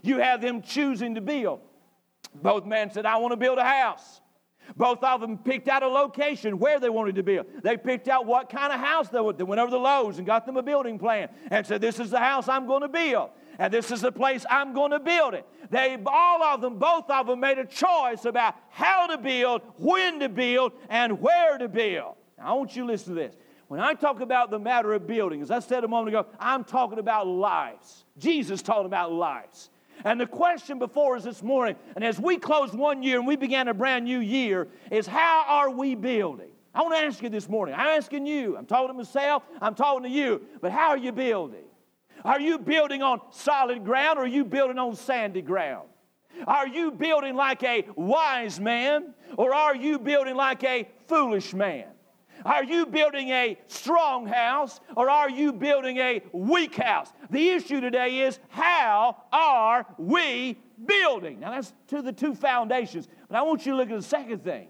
[0.08, 1.60] You have them choosing to build.
[2.34, 4.22] Both men said, I want to build a house.
[4.76, 7.48] Both of them picked out a location where they wanted to build.
[7.64, 9.38] They picked out what kind of house they would.
[9.38, 12.10] They went over to Lowe's and got them a building plan and said, This is
[12.10, 13.30] the house I'm going to build.
[13.60, 15.46] And this is the place I'm going to build it.
[15.72, 20.20] They, all of them, both of them, made a choice about how to build, when
[20.20, 22.16] to build, and where to build.
[22.38, 23.36] Now, I want you to listen to this.
[23.68, 26.64] When I talk about the matter of building, as I said a moment ago, I'm
[26.64, 28.06] talking about lives.
[28.18, 29.70] Jesus talking about lives.
[30.04, 33.36] And the question before us this morning, and as we close one year and we
[33.36, 36.52] began a brand new year, is how are we building?
[36.74, 37.74] I want to ask you this morning.
[37.76, 38.56] I'm asking you.
[38.56, 39.44] I'm talking to myself.
[39.60, 40.42] I'm talking to you.
[40.62, 41.64] But how are you building?
[42.24, 45.88] Are you building on solid ground or are you building on sandy ground?
[46.46, 51.86] Are you building like a wise man or are you building like a foolish man?
[52.46, 57.12] Are you building a strong house or are you building a weak house?
[57.30, 61.40] The issue today is how are we building?
[61.40, 63.08] Now, that's to the two foundations.
[63.30, 64.70] But I want you to look at the second thing.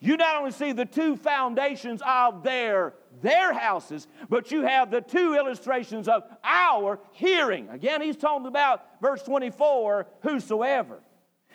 [0.00, 5.00] You not only see the two foundations of their, their houses, but you have the
[5.00, 7.70] two illustrations of our hearing.
[7.70, 11.00] Again, he's talking about verse 24, whosoever.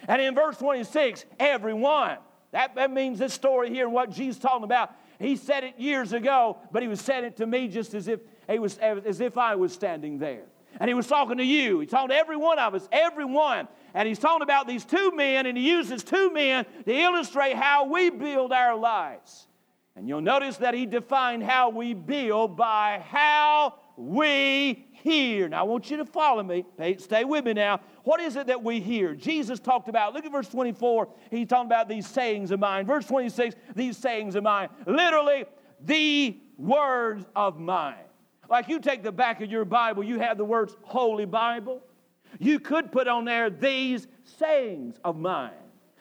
[0.08, 2.18] And in verse 26, everyone.
[2.52, 6.14] That, that means this story here and what Jesus talking about he said it years
[6.14, 9.38] ago, but he was saying it to me just as if, he was, as if
[9.38, 10.46] I was standing there.
[10.80, 11.80] And he was talking to you.
[11.82, 13.68] He talking to every one of us, everyone.
[13.94, 17.86] And he's talking about these two men, and he uses two men to illustrate how
[17.86, 19.48] we build our lives.
[19.96, 25.50] And you'll notice that he defined how we build by how we hear.
[25.50, 26.64] Now, I want you to follow me.
[26.98, 27.82] Stay with me now.
[28.10, 29.14] What is it that we hear?
[29.14, 31.10] Jesus talked about, look at verse 24.
[31.30, 32.88] He's talking about these sayings of mine.
[32.88, 34.70] Verse 26, these sayings of mine.
[34.88, 35.46] Literally,
[35.86, 37.94] the words of mine.
[38.50, 41.84] Like you take the back of your Bible, you have the words Holy Bible.
[42.40, 44.08] You could put on there these
[44.40, 45.52] sayings of mine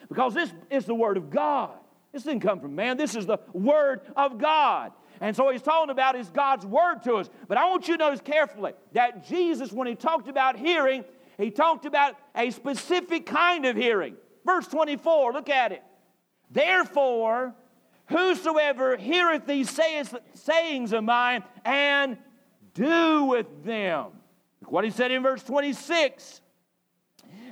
[0.08, 1.76] because this is the Word of God.
[2.12, 4.92] This didn't come from man, this is the Word of God.
[5.20, 7.28] And so he's talking about is God's Word to us.
[7.48, 11.04] But I want you to notice carefully that Jesus, when he talked about hearing,
[11.38, 14.16] he talked about a specific kind of hearing.
[14.44, 15.82] Verse 24, look at it.
[16.50, 17.54] Therefore,
[18.06, 22.18] whosoever heareth these sayings of mine and
[22.74, 24.06] do with them.
[24.60, 26.40] Look what he said in verse 26.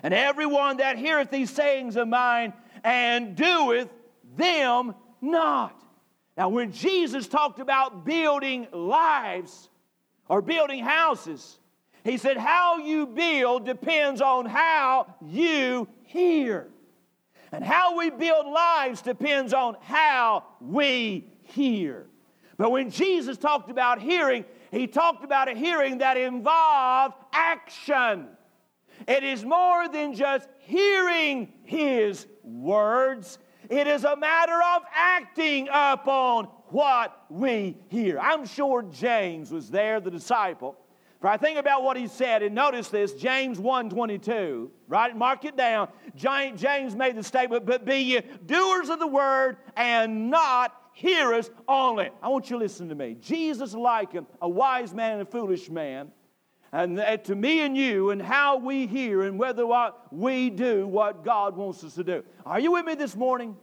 [0.02, 2.52] And everyone that heareth these sayings of mine
[2.84, 3.88] and doeth
[4.36, 5.82] them not.
[6.36, 9.68] Now, when Jesus talked about building lives
[10.28, 11.58] or building houses,
[12.06, 16.68] he said, How you build depends on how you hear.
[17.52, 22.06] And how we build lives depends on how we hear.
[22.58, 28.28] But when Jesus talked about hearing, he talked about a hearing that involved action.
[29.06, 33.38] It is more than just hearing his words,
[33.68, 38.18] it is a matter of acting upon what we hear.
[38.18, 40.76] I'm sure James was there, the disciple.
[41.20, 45.16] For I think about what he said, and notice this, James 1.22, right?
[45.16, 45.88] Mark it down.
[46.14, 52.10] James made the statement, but be ye doers of the word and not hearers only.
[52.22, 53.16] I want you to listen to me.
[53.20, 56.12] Jesus likened a wise man and a foolish man
[56.72, 61.24] and to me and you and how we hear and whether what we do what
[61.24, 62.24] God wants us to do.
[62.44, 63.56] Are you with me this morning?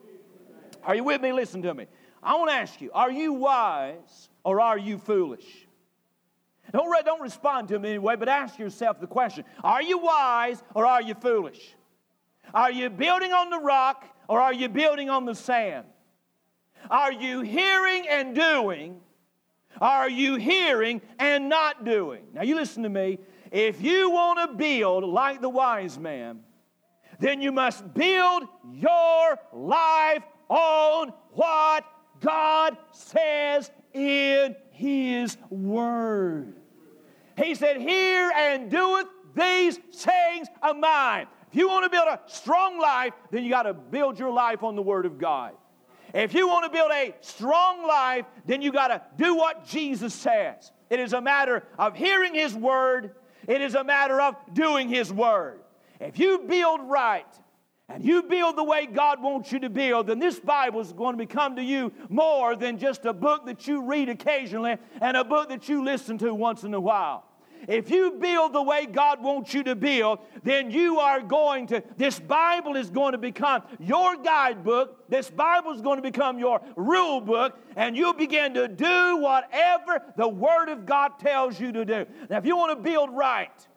[0.84, 1.32] Are you with me?
[1.32, 1.86] Listen to me.
[2.24, 5.68] I want to ask you, are you wise or are you foolish?
[6.74, 10.86] Don't, don't respond to me anyway, but ask yourself the question Are you wise or
[10.86, 11.76] are you foolish?
[12.54, 15.86] Are you building on the rock or are you building on the sand?
[16.90, 19.00] Are you hearing and doing
[19.82, 22.24] are you hearing and not doing?
[22.34, 23.20] Now, you listen to me.
[23.52, 26.42] If you want to build like the wise man,
[27.20, 31.86] then you must build your life on what
[32.20, 36.56] God says in His Word.
[37.38, 41.28] He said, Hear and doeth these sayings of mine.
[41.52, 44.64] If you want to build a strong life, then you got to build your life
[44.64, 45.54] on the Word of God.
[46.14, 50.14] If you want to build a strong life, then you got to do what Jesus
[50.14, 50.72] says.
[50.90, 53.16] It is a matter of hearing His word,
[53.48, 55.62] it is a matter of doing His word.
[56.00, 57.26] If you build right,
[57.94, 61.14] and you build the way God wants you to build, then this Bible is going
[61.14, 65.24] to become to you more than just a book that you read occasionally and a
[65.24, 67.24] book that you listen to once in a while.
[67.68, 71.84] If you build the way God wants you to build, then you are going to,
[71.96, 75.08] this Bible is going to become your guidebook.
[75.08, 80.02] This Bible is going to become your rule book, and you'll begin to do whatever
[80.18, 82.06] the Word of God tells you to do.
[82.28, 83.68] Now, if you want to build right,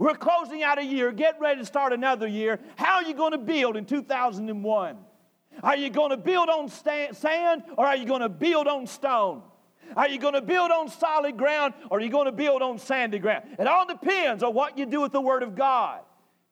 [0.00, 2.58] we're closing out a year, get ready to start another year.
[2.76, 4.96] How are you going to build in 2001?
[5.62, 9.42] Are you going to build on sand or are you going to build on stone?
[9.94, 12.78] Are you going to build on solid ground or are you going to build on
[12.78, 13.44] sandy ground?
[13.58, 16.00] It all depends on what you do with the Word of God.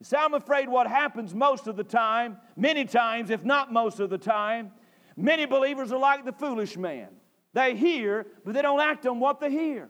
[0.01, 3.99] You see, I'm afraid what happens most of the time, many times, if not most
[3.99, 4.73] of the time,
[5.17, 7.09] many believers are like the foolish man.
[7.55, 9.89] They hear, but they don't act on what they hear.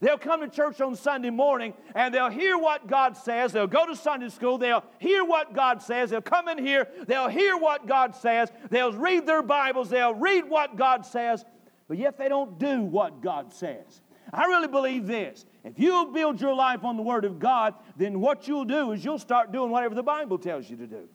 [0.00, 3.52] They'll come to church on Sunday morning and they'll hear what God says.
[3.52, 4.58] They'll go to Sunday school.
[4.58, 6.10] They'll hear what God says.
[6.10, 6.88] They'll come in here.
[7.06, 8.50] They'll hear what God says.
[8.70, 9.90] They'll read their Bibles.
[9.90, 11.44] They'll read what God says
[11.90, 14.00] but yet they don't do what God says.
[14.32, 15.44] I really believe this.
[15.64, 19.04] If you build your life on the Word of God, then what you'll do is
[19.04, 21.08] you'll start doing whatever the Bible tells you to do.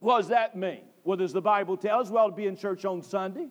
[0.00, 0.82] What does that mean?
[1.04, 2.10] What does the Bible tell us?
[2.10, 3.48] Well, to be in church on Sunday.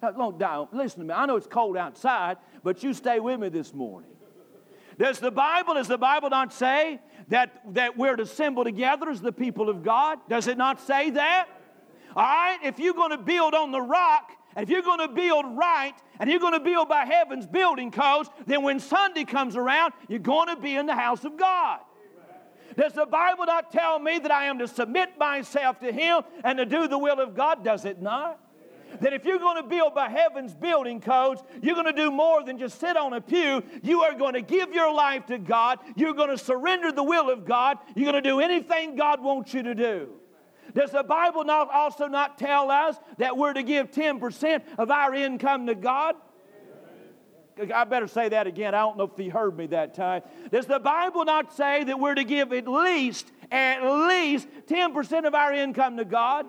[0.00, 0.68] Don't down.
[0.72, 1.14] Listen to me.
[1.14, 4.10] I know it's cold outside, but you stay with me this morning.
[4.98, 9.20] Does the Bible, does the Bible not say that, that we're to assemble together as
[9.20, 10.18] the people of God?
[10.28, 11.48] Does it not say that?
[12.16, 15.08] All right, if you're going to build on the rock, and if you're going to
[15.08, 19.54] build right and you're going to build by heaven's building codes, then when Sunday comes
[19.54, 21.80] around, you're going to be in the house of God.
[22.76, 26.58] Does the Bible not tell me that I am to submit myself to Him and
[26.58, 27.64] to do the will of God?
[27.64, 28.40] Does it not?
[29.00, 32.42] That if you're going to build by heaven's building codes, you're going to do more
[32.42, 33.62] than just sit on a pew.
[33.82, 35.78] You are going to give your life to God.
[35.96, 37.78] You're going to surrender the will of God.
[37.94, 40.10] You're going to do anything God wants you to do.
[40.74, 45.14] Does the Bible not also not tell us that we're to give 10% of our
[45.14, 46.16] income to God?
[47.74, 48.74] I better say that again.
[48.74, 50.22] I don't know if he heard me that time.
[50.52, 55.34] Does the Bible not say that we're to give at least, at least 10% of
[55.34, 56.46] our income to God?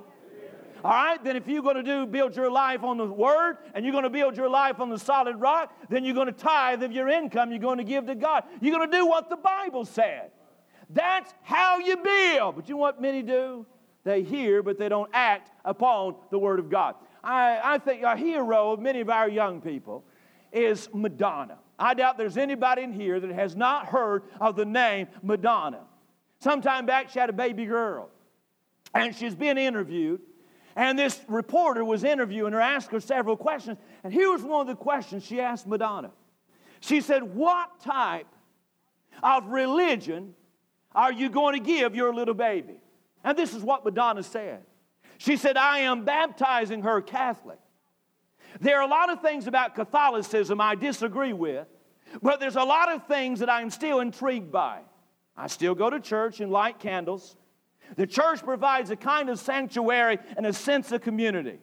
[0.84, 3.84] All right, then if you're going to do build your life on the word and
[3.84, 6.84] you're going to build your life on the solid rock, then you're going to tithe
[6.84, 8.44] of your income you're going to give to God.
[8.62, 10.32] You're going to do what the Bible said.
[10.90, 12.56] That's how you build.
[12.56, 13.66] But you know what many do?
[14.04, 16.96] They hear, but they don't act upon the word of God.
[17.24, 20.06] I, I think a hero of many of our young people
[20.52, 21.60] is Madonna.
[21.78, 25.82] I doubt there's anybody in here that has not heard of the name Madonna.
[26.40, 28.10] Sometime back, she had a baby girl,
[28.94, 30.22] and she's been interviewed.
[30.80, 33.78] And this reporter was interviewing her, asked her several questions.
[34.02, 36.12] And here was one of the questions she asked Madonna.
[36.80, 38.34] She said, What type
[39.22, 40.36] of religion
[40.96, 42.80] are you going to give your little baby?
[43.26, 44.62] And this is what Madonna said.
[45.18, 47.60] She said, I am baptizing her Catholic.
[48.62, 51.68] There are a lot of things about Catholicism I disagree with,
[52.22, 54.80] but there's a lot of things that I'm still intrigued by.
[55.36, 57.36] I still go to church and light candles.
[57.96, 61.60] The church provides a kind of sanctuary and a sense of community.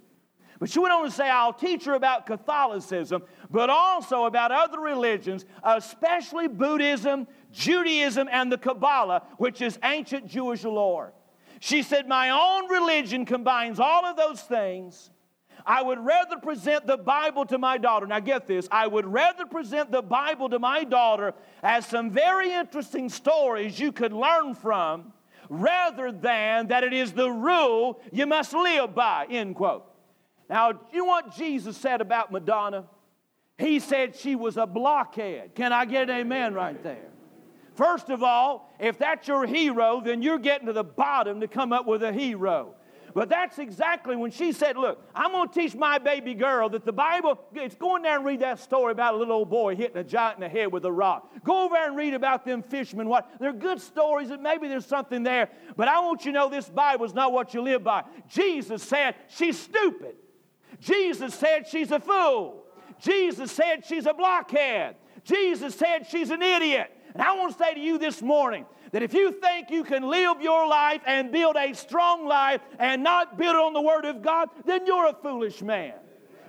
[0.58, 4.80] But she went on to say, I'll teach her about Catholicism, but also about other
[4.80, 11.12] religions, especially Buddhism, Judaism, and the Kabbalah, which is ancient Jewish lore.
[11.60, 15.10] She said, My own religion combines all of those things
[15.66, 18.06] I would rather present the Bible to my daughter.
[18.06, 22.52] Now, get this I would rather present the Bible to my daughter as some very
[22.52, 25.12] interesting stories you could learn from
[25.48, 29.26] rather than that it is the rule you must live by.
[29.30, 29.84] End quote.
[30.48, 32.84] Now, do you know what Jesus said about Madonna?
[33.58, 35.54] He said she was a blockhead.
[35.54, 37.08] Can I get an amen right there?
[37.74, 41.72] First of all, if that's your hero, then you're getting to the bottom to come
[41.72, 42.74] up with a hero.
[43.16, 46.84] But that's exactly when she said, Look, I'm going to teach my baby girl that
[46.84, 49.96] the Bible, it's going there and read that story about a little old boy hitting
[49.96, 51.32] a giant in the head with a rock.
[51.42, 53.08] Go over there and read about them fishermen.
[53.08, 55.48] What They're good stories, and maybe there's something there.
[55.78, 58.04] But I want you to know this Bible is not what you live by.
[58.28, 60.16] Jesus said she's stupid.
[60.78, 62.66] Jesus said she's a fool.
[63.00, 64.96] Jesus said she's a blockhead.
[65.24, 66.92] Jesus said she's an idiot.
[67.14, 70.02] And I want to say to you this morning that if you think you can
[70.02, 74.22] live your life and build a strong life and not build on the Word of
[74.22, 75.94] God, then you're a foolish man.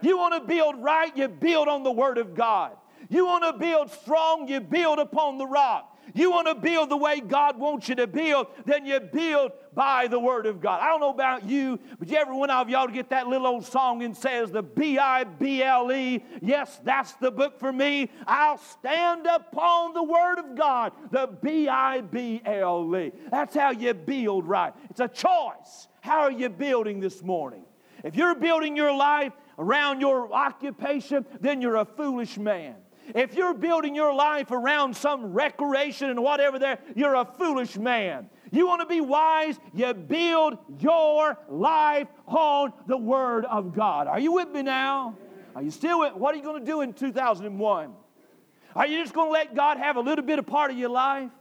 [0.01, 2.73] You want to build right, you build on the Word of God.
[3.09, 5.96] You want to build strong, you build upon the rock.
[6.18, 10.07] You want to build the way God wants you to build, then you build by
[10.07, 10.82] the Word of God.
[10.82, 13.65] I don't know about you, but you ever one of y'all get that little old
[13.65, 16.26] song and says the B I B L E?
[16.41, 18.09] Yes, that's the book for me.
[18.26, 23.11] I'll stand upon the Word of God, the B I B L E.
[23.30, 24.74] That's how you build right.
[24.89, 25.88] It's a choice.
[26.01, 27.63] How are you building this morning?
[28.03, 32.76] If you're building your life around your occupation, then you're a foolish man.
[33.16, 38.30] If you're building your life around some recreation and whatever there, you're a foolish man.
[38.51, 44.08] You want to be wise, you build your life on the Word of God.
[44.08, 45.18] Are you with me now?
[45.55, 47.93] Are you still with What are you going to do in 2001?
[48.76, 50.89] Are you just going to let God have a little bit of part of your
[50.89, 51.32] life?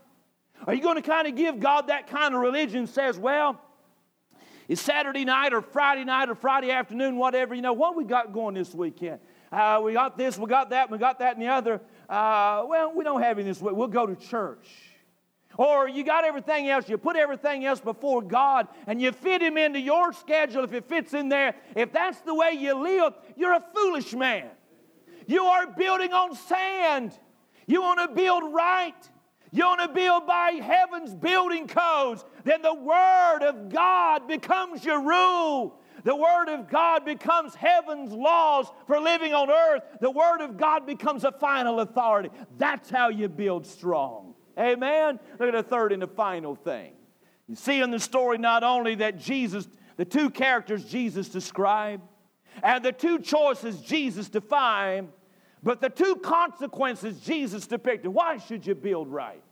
[0.65, 3.61] Are you going to kind of give God that kind of religion says, well,
[4.67, 8.33] it's Saturday night or Friday night or Friday afternoon, whatever, you know, what we got
[8.33, 9.19] going this weekend?
[9.51, 11.81] Uh, we got this, we got that, we got that and the other.
[12.09, 13.71] Uh, well, we don't have any this way.
[13.71, 14.67] We'll go to church.
[15.57, 19.57] Or you got everything else, you put everything else before God and you fit Him
[19.57, 21.55] into your schedule if it fits in there.
[21.75, 24.49] If that's the way you live, you're a foolish man.
[25.25, 27.17] You are building on sand.
[27.65, 28.95] You want to build right.
[29.51, 32.23] You want to build by heaven's building codes.
[32.43, 35.79] Then the Word of God becomes your rule.
[36.07, 39.83] The Word of God becomes heaven's laws for living on earth.
[39.99, 42.29] The Word of God becomes a final authority.
[42.57, 44.33] That's how you build strong.
[44.57, 45.19] Amen?
[45.37, 46.93] Look at the third and the final thing.
[47.49, 52.03] You see in the story not only that Jesus, the two characters Jesus described,
[52.63, 55.09] and the two choices Jesus defined,
[55.61, 58.13] but the two consequences Jesus depicted.
[58.13, 59.43] Why should you build right?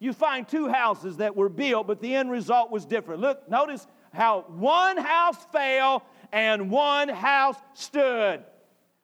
[0.00, 3.20] You find two houses that were built, but the end result was different.
[3.20, 8.42] Look, notice how one house fell and one house stood.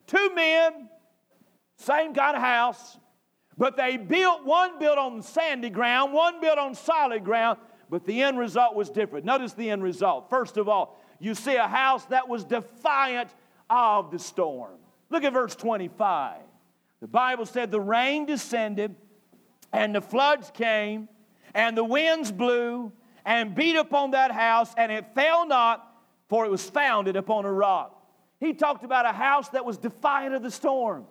[0.06, 0.88] Two men,
[1.76, 2.98] same kind of house,
[3.56, 7.58] but they built, one built on sandy ground, one built on solid ground,
[7.90, 9.24] but the end result was different.
[9.24, 10.30] Notice the end result.
[10.30, 13.30] First of all, you see a house that was defiant
[13.68, 14.78] of the storm.
[15.10, 16.36] Look at verse 25.
[17.00, 18.94] The Bible said the rain descended,
[19.72, 21.08] and the floods came,
[21.54, 22.92] and the winds blew,
[23.28, 25.86] and beat upon that house, and it fell not,
[26.30, 28.02] for it was founded upon a rock.
[28.40, 31.04] He talked about a house that was defiant of the storm,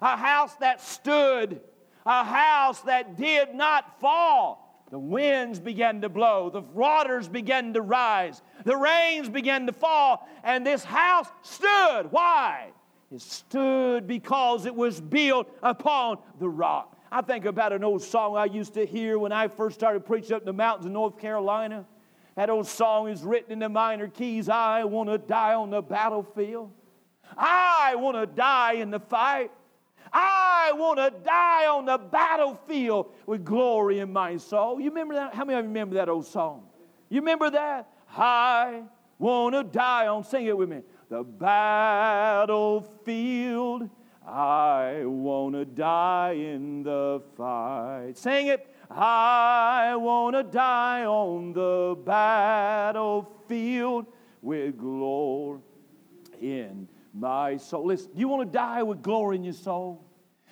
[0.00, 1.60] a house that stood,
[2.06, 4.86] a house that did not fall.
[4.92, 10.28] The winds began to blow, the waters began to rise, the rains began to fall,
[10.44, 12.04] and this house stood.
[12.10, 12.68] Why?
[13.10, 16.95] It stood because it was built upon the rock.
[17.10, 20.34] I think about an old song I used to hear when I first started preaching
[20.34, 21.86] up in the mountains of North Carolina.
[22.34, 25.80] That old song is written in the minor keys I want to die on the
[25.82, 26.70] battlefield.
[27.36, 29.50] I want to die in the fight.
[30.12, 34.80] I want to die on the battlefield with glory in my soul.
[34.80, 35.34] You remember that?
[35.34, 36.64] How many of you remember that old song?
[37.08, 37.88] You remember that?
[38.16, 38.82] I
[39.18, 40.82] want to die on, sing it with me.
[41.08, 42.60] The battlefield,
[44.26, 48.14] I want to die in the fight.
[48.16, 48.66] Sing it.
[48.90, 54.06] I want to die on the battlefield
[54.42, 55.60] with glory
[56.40, 57.86] in my soul.
[57.86, 60.02] Listen, do you want to die with glory in your soul?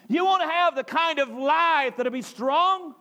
[0.09, 2.95] You want to have the kind of life that'll be strong?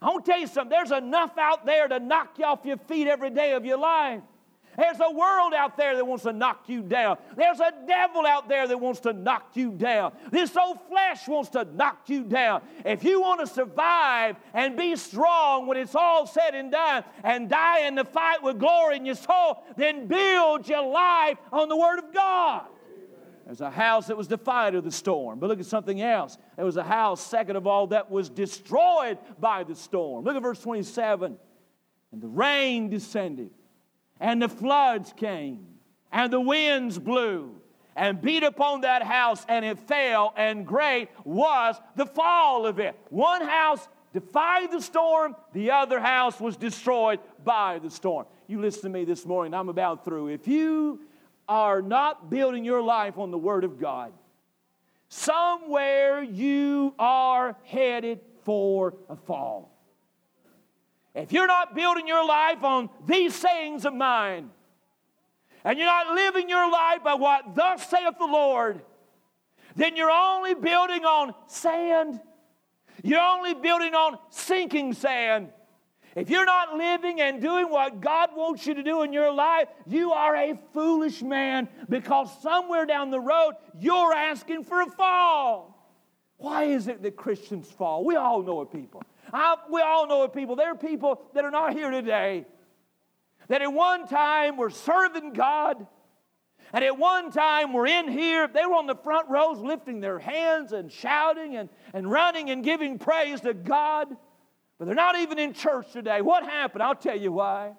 [0.00, 0.70] I want to tell you something.
[0.70, 4.22] There's enough out there to knock you off your feet every day of your life.
[4.76, 7.18] There's a world out there that wants to knock you down.
[7.36, 10.12] There's a devil out there that wants to knock you down.
[10.30, 12.62] This old flesh wants to knock you down.
[12.84, 17.48] If you want to survive and be strong when it's all said and done and
[17.48, 21.76] die in the fight with glory in your soul, then build your life on the
[21.76, 22.66] Word of God.
[23.46, 25.38] There's a house that was defied of the storm.
[25.38, 26.38] But look at something else.
[26.56, 30.24] There was a house, second of all, that was destroyed by the storm.
[30.24, 31.36] Look at verse 27.
[32.12, 33.50] And the rain descended,
[34.20, 35.66] and the floods came,
[36.12, 37.54] and the winds blew,
[37.96, 42.98] and beat upon that house, and it fell, and great was the fall of it.
[43.10, 48.26] One house defied the storm, the other house was destroyed by the storm.
[48.46, 50.28] You listen to me this morning, I'm about through.
[50.28, 51.00] If you
[51.48, 54.12] are not building your life on the Word of God,
[55.08, 59.73] somewhere you are headed for a fall.
[61.14, 64.50] If you're not building your life on these sayings of mine,
[65.64, 68.82] and you're not living your life by what thus saith the Lord,
[69.76, 72.20] then you're only building on sand.
[73.02, 75.50] You're only building on sinking sand.
[76.14, 79.68] If you're not living and doing what God wants you to do in your life,
[79.86, 85.74] you are a foolish man because somewhere down the road you're asking for a fall.
[86.36, 88.04] Why is it that Christians fall?
[88.04, 89.02] We all know of people.
[89.34, 90.56] I, we all know of people.
[90.56, 92.46] There are people that are not here today
[93.48, 95.86] that at one time were serving God.
[96.72, 100.18] And at one time were in here, they were on the front rows lifting their
[100.18, 104.08] hands and shouting and, and running and giving praise to God.
[104.78, 106.20] But they're not even in church today.
[106.20, 106.82] What happened?
[106.82, 107.74] I'll tell you why.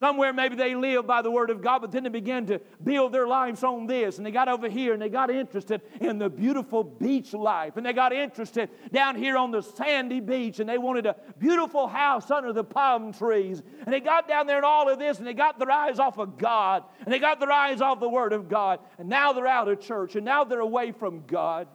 [0.00, 3.12] Somewhere maybe they lived by the Word of God, but then they began to build
[3.12, 4.16] their lives on this.
[4.16, 7.76] And they got over here and they got interested in the beautiful beach life.
[7.76, 11.86] And they got interested down here on the sandy beach and they wanted a beautiful
[11.86, 13.62] house under the palm trees.
[13.84, 16.18] And they got down there and all of this and they got their eyes off
[16.18, 16.82] of God.
[17.04, 18.80] And they got their eyes off the Word of God.
[18.98, 21.68] And now they're out of church and now they're away from God.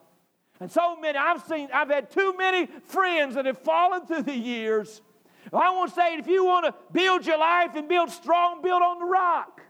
[0.59, 4.35] And so many, I've seen, I've had too many friends that have fallen through the
[4.35, 5.01] years.
[5.53, 8.81] I want to say, if you want to build your life and build strong, build
[8.81, 9.61] on the rock.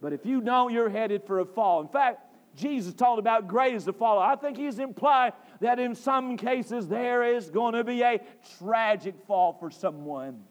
[0.00, 1.80] But if you don't, you're headed for a fall.
[1.80, 2.20] In fact,
[2.54, 4.18] Jesus talked about great is the fall.
[4.18, 8.20] I think he's implied that in some cases there is going to be a
[8.58, 10.42] tragic fall for someone.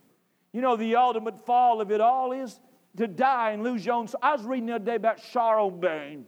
[0.53, 2.59] You know, the ultimate fall of it all is
[2.97, 4.07] to die and lose your own.
[4.21, 6.25] I was reading the other day about Charlemagne.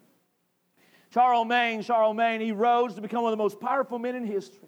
[1.14, 4.68] Charlemagne, Charlemagne, he rose to become one of the most powerful men in history.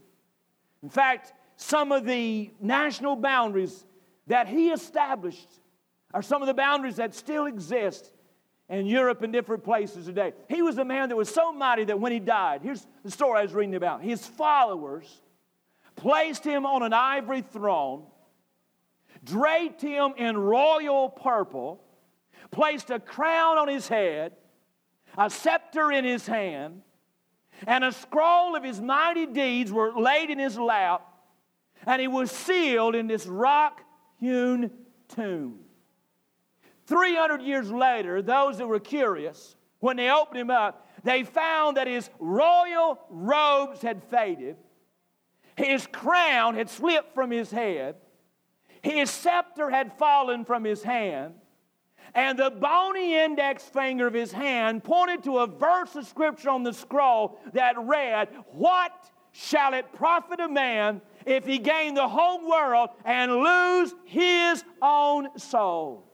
[0.81, 3.85] In fact, some of the national boundaries
[4.27, 5.49] that he established
[6.13, 8.13] are some of the boundaries that still exist
[8.69, 10.33] in Europe and different places today.
[10.47, 13.39] He was a man that was so mighty that when he died, here's the story
[13.39, 14.01] I was reading about.
[14.01, 15.21] His followers
[15.97, 18.03] placed him on an ivory throne,
[19.23, 21.83] draped him in royal purple,
[22.51, 24.31] placed a crown on his head,
[25.17, 26.83] a scepter in his hand,
[27.67, 31.05] and a scroll of his mighty deeds were laid in his lap,
[31.89, 33.81] and he was sealed in this rock
[34.19, 34.69] hewn
[35.07, 35.57] tomb.
[36.85, 41.87] 300 years later, those that were curious, when they opened him up, they found that
[41.87, 44.57] his royal robes had faded,
[45.55, 47.95] his crown had slipped from his head,
[48.83, 51.33] his scepter had fallen from his hand,
[52.13, 56.61] and the bony index finger of his hand pointed to a verse of scripture on
[56.61, 58.91] the scroll that read, What
[59.31, 65.37] shall it profit a man if he gained the whole world and lose his own
[65.37, 66.05] soul?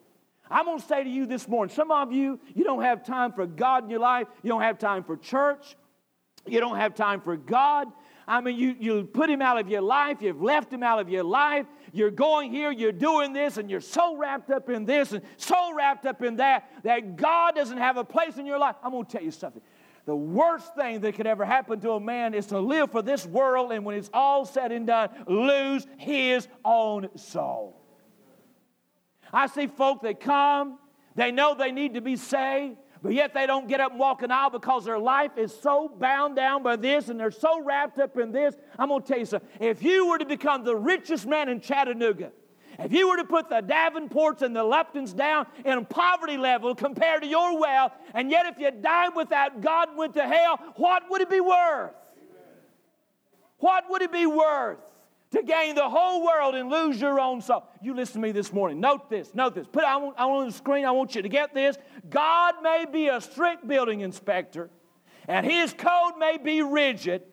[0.50, 3.32] I'm going to say to you this morning some of you, you don't have time
[3.32, 5.76] for God in your life, you don't have time for church,
[6.46, 7.88] you don't have time for God.
[8.28, 11.10] I mean, you, you put him out of your life, you've left him out of
[11.10, 15.12] your life, you're going here, you're doing this, and you're so wrapped up in this
[15.12, 18.76] and so wrapped up in that that God doesn't have a place in your life.
[18.84, 19.62] I'm going to tell you something.
[20.06, 23.26] The worst thing that could ever happen to a man is to live for this
[23.26, 27.82] world and when it's all said and done, lose his own soul.
[29.34, 30.78] I see folk that come,
[31.16, 34.22] they know they need to be saved, but yet they don't get up and walk
[34.22, 37.98] an aisle because their life is so bound down by this and they're so wrapped
[37.98, 38.56] up in this.
[38.78, 39.50] I'm going to tell you something.
[39.60, 42.32] If you were to become the richest man in Chattanooga,
[42.80, 47.22] if you were to put the Davenports and the Luptons down in poverty level compared
[47.22, 51.22] to your wealth, and yet if you died without God went to hell, what would
[51.22, 51.94] it be worth?
[53.60, 54.80] What would it be worth?
[55.36, 57.64] to gain the whole world and lose your own soul.
[57.82, 58.80] You listen to me this morning.
[58.80, 59.68] Note this, note this.
[59.68, 60.86] Put it on, on the screen.
[60.86, 61.78] I want you to get this.
[62.10, 64.70] God may be a strict building inspector,
[65.28, 67.24] and his code may be rigid,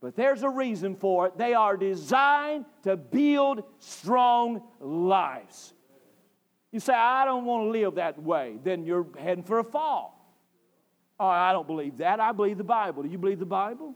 [0.00, 1.36] but there's a reason for it.
[1.36, 5.74] They are designed to build strong lives.
[6.72, 8.56] You say, I don't want to live that way.
[8.62, 10.16] Then you're heading for a fall.
[11.18, 12.18] Oh, I don't believe that.
[12.20, 13.02] I believe the Bible.
[13.02, 13.94] Do you believe the Bible?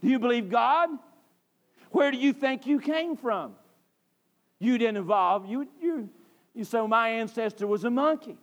[0.00, 0.88] Do you believe God?
[1.90, 3.54] Where do you think you came from?
[4.58, 5.44] You didn't evolve.
[5.46, 6.08] You, you,
[6.54, 8.38] you say, my ancestor was a monkey.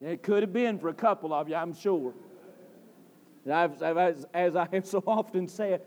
[0.00, 2.14] It could have been for a couple of you, I'm sure.
[3.52, 5.82] I've, as, as I have so often said,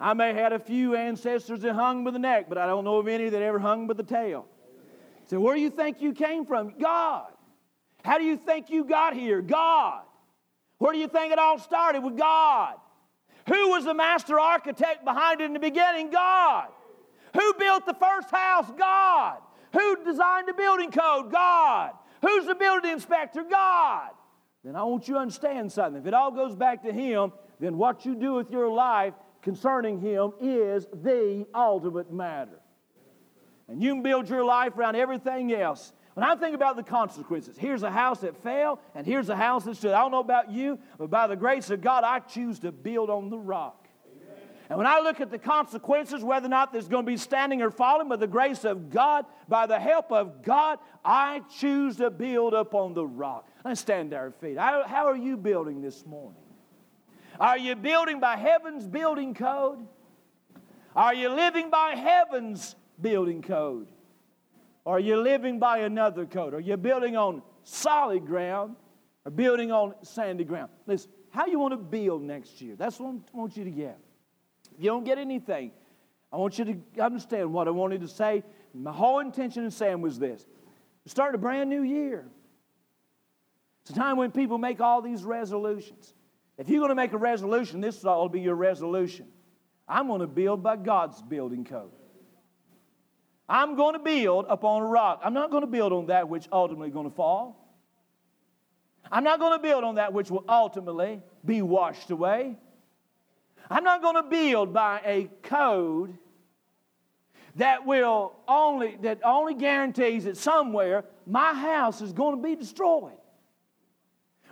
[0.00, 2.84] I may have had a few ancestors that hung by the neck, but I don't
[2.84, 4.46] know of any that ever hung by the tail.
[5.26, 6.74] So, where do you think you came from?
[6.78, 7.32] God.
[8.04, 9.40] How do you think you got here?
[9.42, 10.02] God.
[10.78, 12.02] Where do you think it all started?
[12.02, 12.74] With God.
[13.48, 16.10] Who was the master architect behind it in the beginning?
[16.10, 16.68] God.
[17.34, 18.70] Who built the first house?
[18.78, 19.38] God.
[19.72, 21.32] Who designed the building code?
[21.32, 21.92] God.
[22.22, 23.42] Who's the building inspector?
[23.42, 24.10] God.
[24.66, 26.02] Then I want you to understand something.
[26.02, 30.00] If it all goes back to Him, then what you do with your life concerning
[30.00, 32.58] Him is the ultimate matter.
[33.68, 35.92] And you can build your life around everything else.
[36.14, 39.64] When I think about the consequences, here's a house that fell, and here's a house
[39.66, 39.92] that stood.
[39.92, 43.08] I don't know about you, but by the grace of God, I choose to build
[43.08, 43.85] on the rock.
[44.68, 47.62] And when I look at the consequences, whether or not there's going to be standing
[47.62, 52.10] or falling, by the grace of God, by the help of God, I choose to
[52.10, 53.48] build upon the rock.
[53.64, 54.58] Let's stand to our feet.
[54.58, 56.40] How, are you building this morning?
[57.38, 59.86] Are you building by heaven's building code?
[60.96, 63.88] Are you living by heaven's building code?
[64.84, 66.54] Are you living by another code?
[66.54, 68.76] Are you building on solid ground
[69.24, 70.70] or building on sandy ground?
[70.86, 72.74] Listen, how you want to build next year?
[72.76, 73.98] That's what I want you to get.
[74.78, 75.72] You don't get anything,
[76.32, 78.44] I want you to understand what I wanted to say.
[78.74, 80.44] My whole intention in saying was this
[81.06, 82.26] starting a brand new year.
[83.82, 86.12] It's a time when people make all these resolutions.
[86.58, 89.28] If you're going to make a resolution, this will be your resolution.
[89.88, 91.92] I'm going to build by God's building code.
[93.48, 95.20] I'm going to build upon a rock.
[95.22, 97.62] I'm not going to build on that which ultimately going to fall.
[99.12, 102.56] I'm not going to build on that which will ultimately be washed away.
[103.70, 106.16] I'm not going to build by a code
[107.56, 113.12] that will only that only guarantees that somewhere my house is going to be destroyed.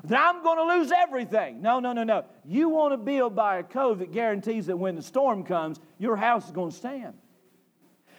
[0.05, 1.63] That I'm going to lose everything.
[1.63, 2.25] No, no, no, no.
[2.45, 6.17] You want to build by a code that guarantees that when the storm comes, your
[6.17, 7.15] house is going to stand.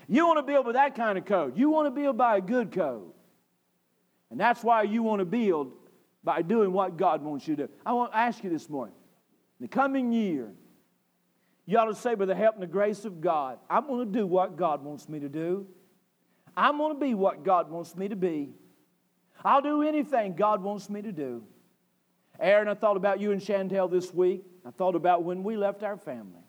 [0.08, 1.58] You want to build with that kind of code.
[1.58, 3.12] You want to build by a good code.
[4.32, 5.74] And that's why you want to build
[6.24, 7.74] by doing what God wants you to do.
[7.86, 8.96] I want to ask you this morning
[9.60, 10.52] in the coming year,
[11.66, 14.20] you ought to say, by the help and the grace of God, I'm going to
[14.20, 15.68] do what God wants me to do.
[16.56, 18.54] I'm going to be what God wants me to be.
[19.44, 21.44] I'll do anything God wants me to do.
[22.40, 24.44] Aaron, I thought about you and Chantel this week.
[24.66, 26.44] I thought about when we left our family.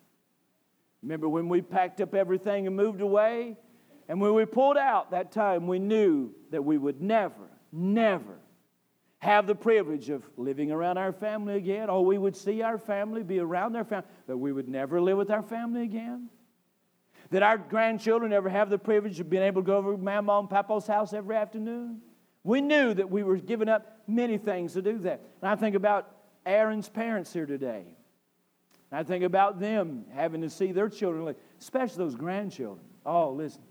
[1.03, 3.57] Remember when we packed up everything and moved away?
[4.09, 8.39] And when we pulled out that time, we knew that we would never, never
[9.27, 13.25] have the privilege of living around our family again, or we would see our family,
[13.25, 16.29] be around their family, that we would never live with our family again.
[17.31, 20.39] That our grandchildren ever have the privilege of being able to go over to Mama
[20.39, 22.01] and Papa's house every afternoon.
[22.45, 25.21] We knew that we were giving up many things to do that.
[25.43, 26.09] And I think about
[26.47, 27.85] Aaron's parents here today.
[28.93, 32.87] I think about them having to see their children, especially those grandchildren.
[33.05, 33.63] Oh, listen,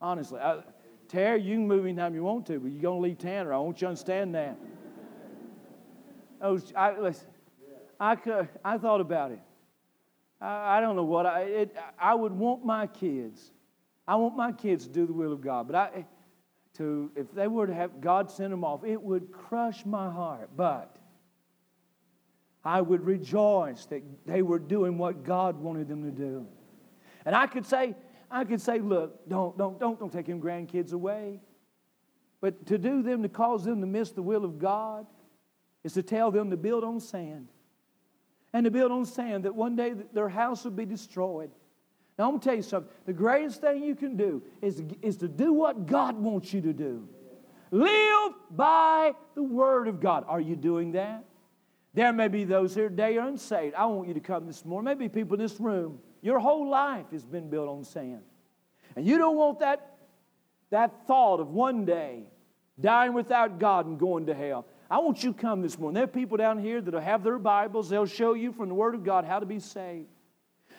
[0.00, 0.60] honestly, I,
[1.08, 3.52] Terry, you can move anytime you want to, but you're going to leave Tanner.
[3.52, 4.56] I want you to understand that.
[6.40, 7.28] Oh, I, listen,
[7.98, 9.40] I, could, I thought about it.
[10.40, 13.52] I, I don't know what I, it, I would want my kids.
[14.08, 15.66] I want my kids to do the will of God.
[15.66, 16.06] But I,
[16.78, 20.50] to, if they were to have God send them off, it would crush my heart.
[20.56, 20.96] But
[22.64, 26.46] I would rejoice that they were doing what God wanted them to do.
[27.24, 27.94] And I could say,
[28.30, 31.40] I could say, look, don't, don't, don't, don't take them grandkids away.
[32.40, 35.06] But to do them, to cause them to miss the will of God,
[35.84, 37.48] is to tell them to build on sand.
[38.52, 41.50] And to build on sand that one day their house will be destroyed.
[42.18, 42.92] Now, I'm going to tell you something.
[43.06, 46.72] The greatest thing you can do is is to do what God wants you to
[46.72, 47.08] do.
[47.70, 50.24] Live by the Word of God.
[50.26, 51.24] Are you doing that?
[51.94, 53.74] There may be those here today are unsaved.
[53.74, 54.98] I want you to come this morning.
[54.98, 58.22] Maybe people in this room, your whole life has been built on sand.
[58.96, 59.96] And you don't want that,
[60.70, 62.24] that thought of one day
[62.80, 64.66] dying without God and going to hell.
[64.90, 65.94] I want you to come this morning.
[65.94, 67.88] There are people down here that'll have their Bibles.
[67.88, 70.08] They'll show you from the Word of God how to be saved.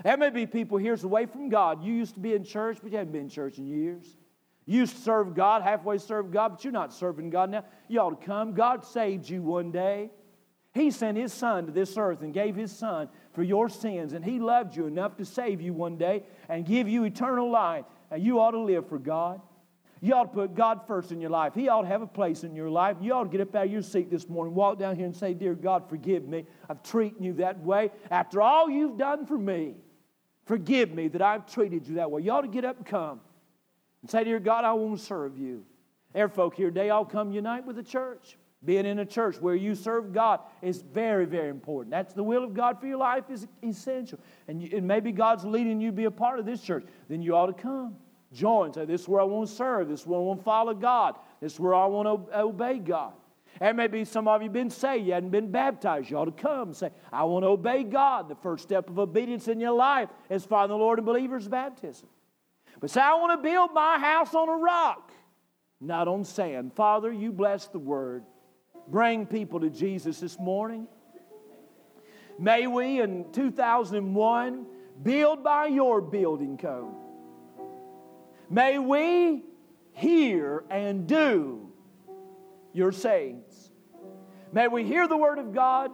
[0.03, 1.81] There may be people here away from God.
[1.81, 4.17] You used to be in church, but you haven't been in church in years.
[4.65, 7.63] You used to serve God, halfway serve God, but you're not serving God now.
[7.87, 8.53] You ought to come.
[8.53, 10.11] God saved you one day.
[10.73, 14.23] He sent His Son to this earth and gave His Son for your sins, and
[14.23, 17.85] He loved you enough to save you one day and give you eternal life.
[18.09, 19.41] And you ought to live for God.
[20.03, 21.53] You ought to put God first in your life.
[21.53, 22.97] He ought to have a place in your life.
[22.99, 25.15] You ought to get up out of your seat this morning, walk down here and
[25.15, 26.45] say, Dear God, forgive me.
[26.67, 27.91] I've treated you that way.
[28.09, 29.75] After all you've done for me,
[30.45, 32.23] forgive me that I've treated you that way.
[32.23, 33.21] You ought to get up and come
[34.01, 35.65] and say, Dear God, I want to serve you.
[36.13, 38.37] There folk here today, I'll come unite with the church.
[38.65, 41.91] Being in a church where you serve God is very, very important.
[41.91, 44.19] That's the will of God for your life is essential.
[44.47, 46.85] And, you, and maybe God's leading you to be a part of this church.
[47.07, 47.95] Then you ought to come.
[48.33, 48.73] Join.
[48.73, 49.89] Say, this is where I want to serve.
[49.89, 51.15] This is where I want to follow God.
[51.41, 53.13] This is where I want to obey God.
[53.59, 56.09] And maybe some of you been saved, you hadn't been baptized.
[56.09, 58.29] You ought to come and say, I want to obey God.
[58.29, 62.07] The first step of obedience in your life is following the Lord in believers' baptism.
[62.79, 65.11] But say, I want to build my house on a rock,
[65.81, 66.73] not on sand.
[66.73, 68.23] Father, you bless the word.
[68.87, 70.87] Bring people to Jesus this morning.
[72.39, 74.65] May we in 2001
[75.03, 76.95] build by your building code.
[78.51, 79.43] May we
[79.93, 81.71] hear and do
[82.73, 83.71] your sayings.
[84.51, 85.89] May we hear the Word of God.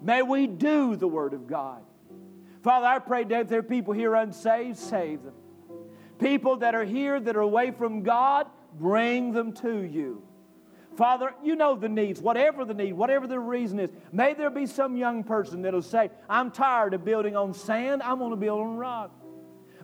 [0.00, 1.82] May we do the Word of God.
[2.62, 5.34] Father, I pray that there are people here unsaved, save them.
[6.20, 8.46] People that are here that are away from God,
[8.78, 10.22] bring them to you.
[10.96, 13.90] Father, you know the needs, whatever the need, whatever the reason is.
[14.12, 18.18] May there be some young person that'll say, I'm tired of building on sand, I'm
[18.18, 19.10] going to build on rock.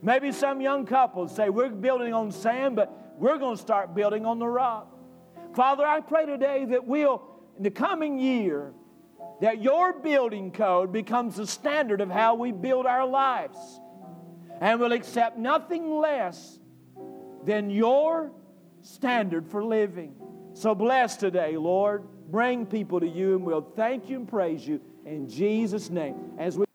[0.03, 4.25] Maybe some young couples say, We're building on sand, but we're going to start building
[4.27, 4.95] on the rock.
[5.55, 7.23] Father, I pray today that we'll,
[7.57, 8.73] in the coming year,
[9.41, 13.59] that your building code becomes the standard of how we build our lives.
[14.61, 16.59] And we'll accept nothing less
[17.45, 18.33] than your
[18.83, 20.15] standard for living.
[20.55, 22.05] So bless today, Lord.
[22.31, 26.33] Bring people to you, and we'll thank you and praise you in Jesus' name.
[26.39, 26.68] As we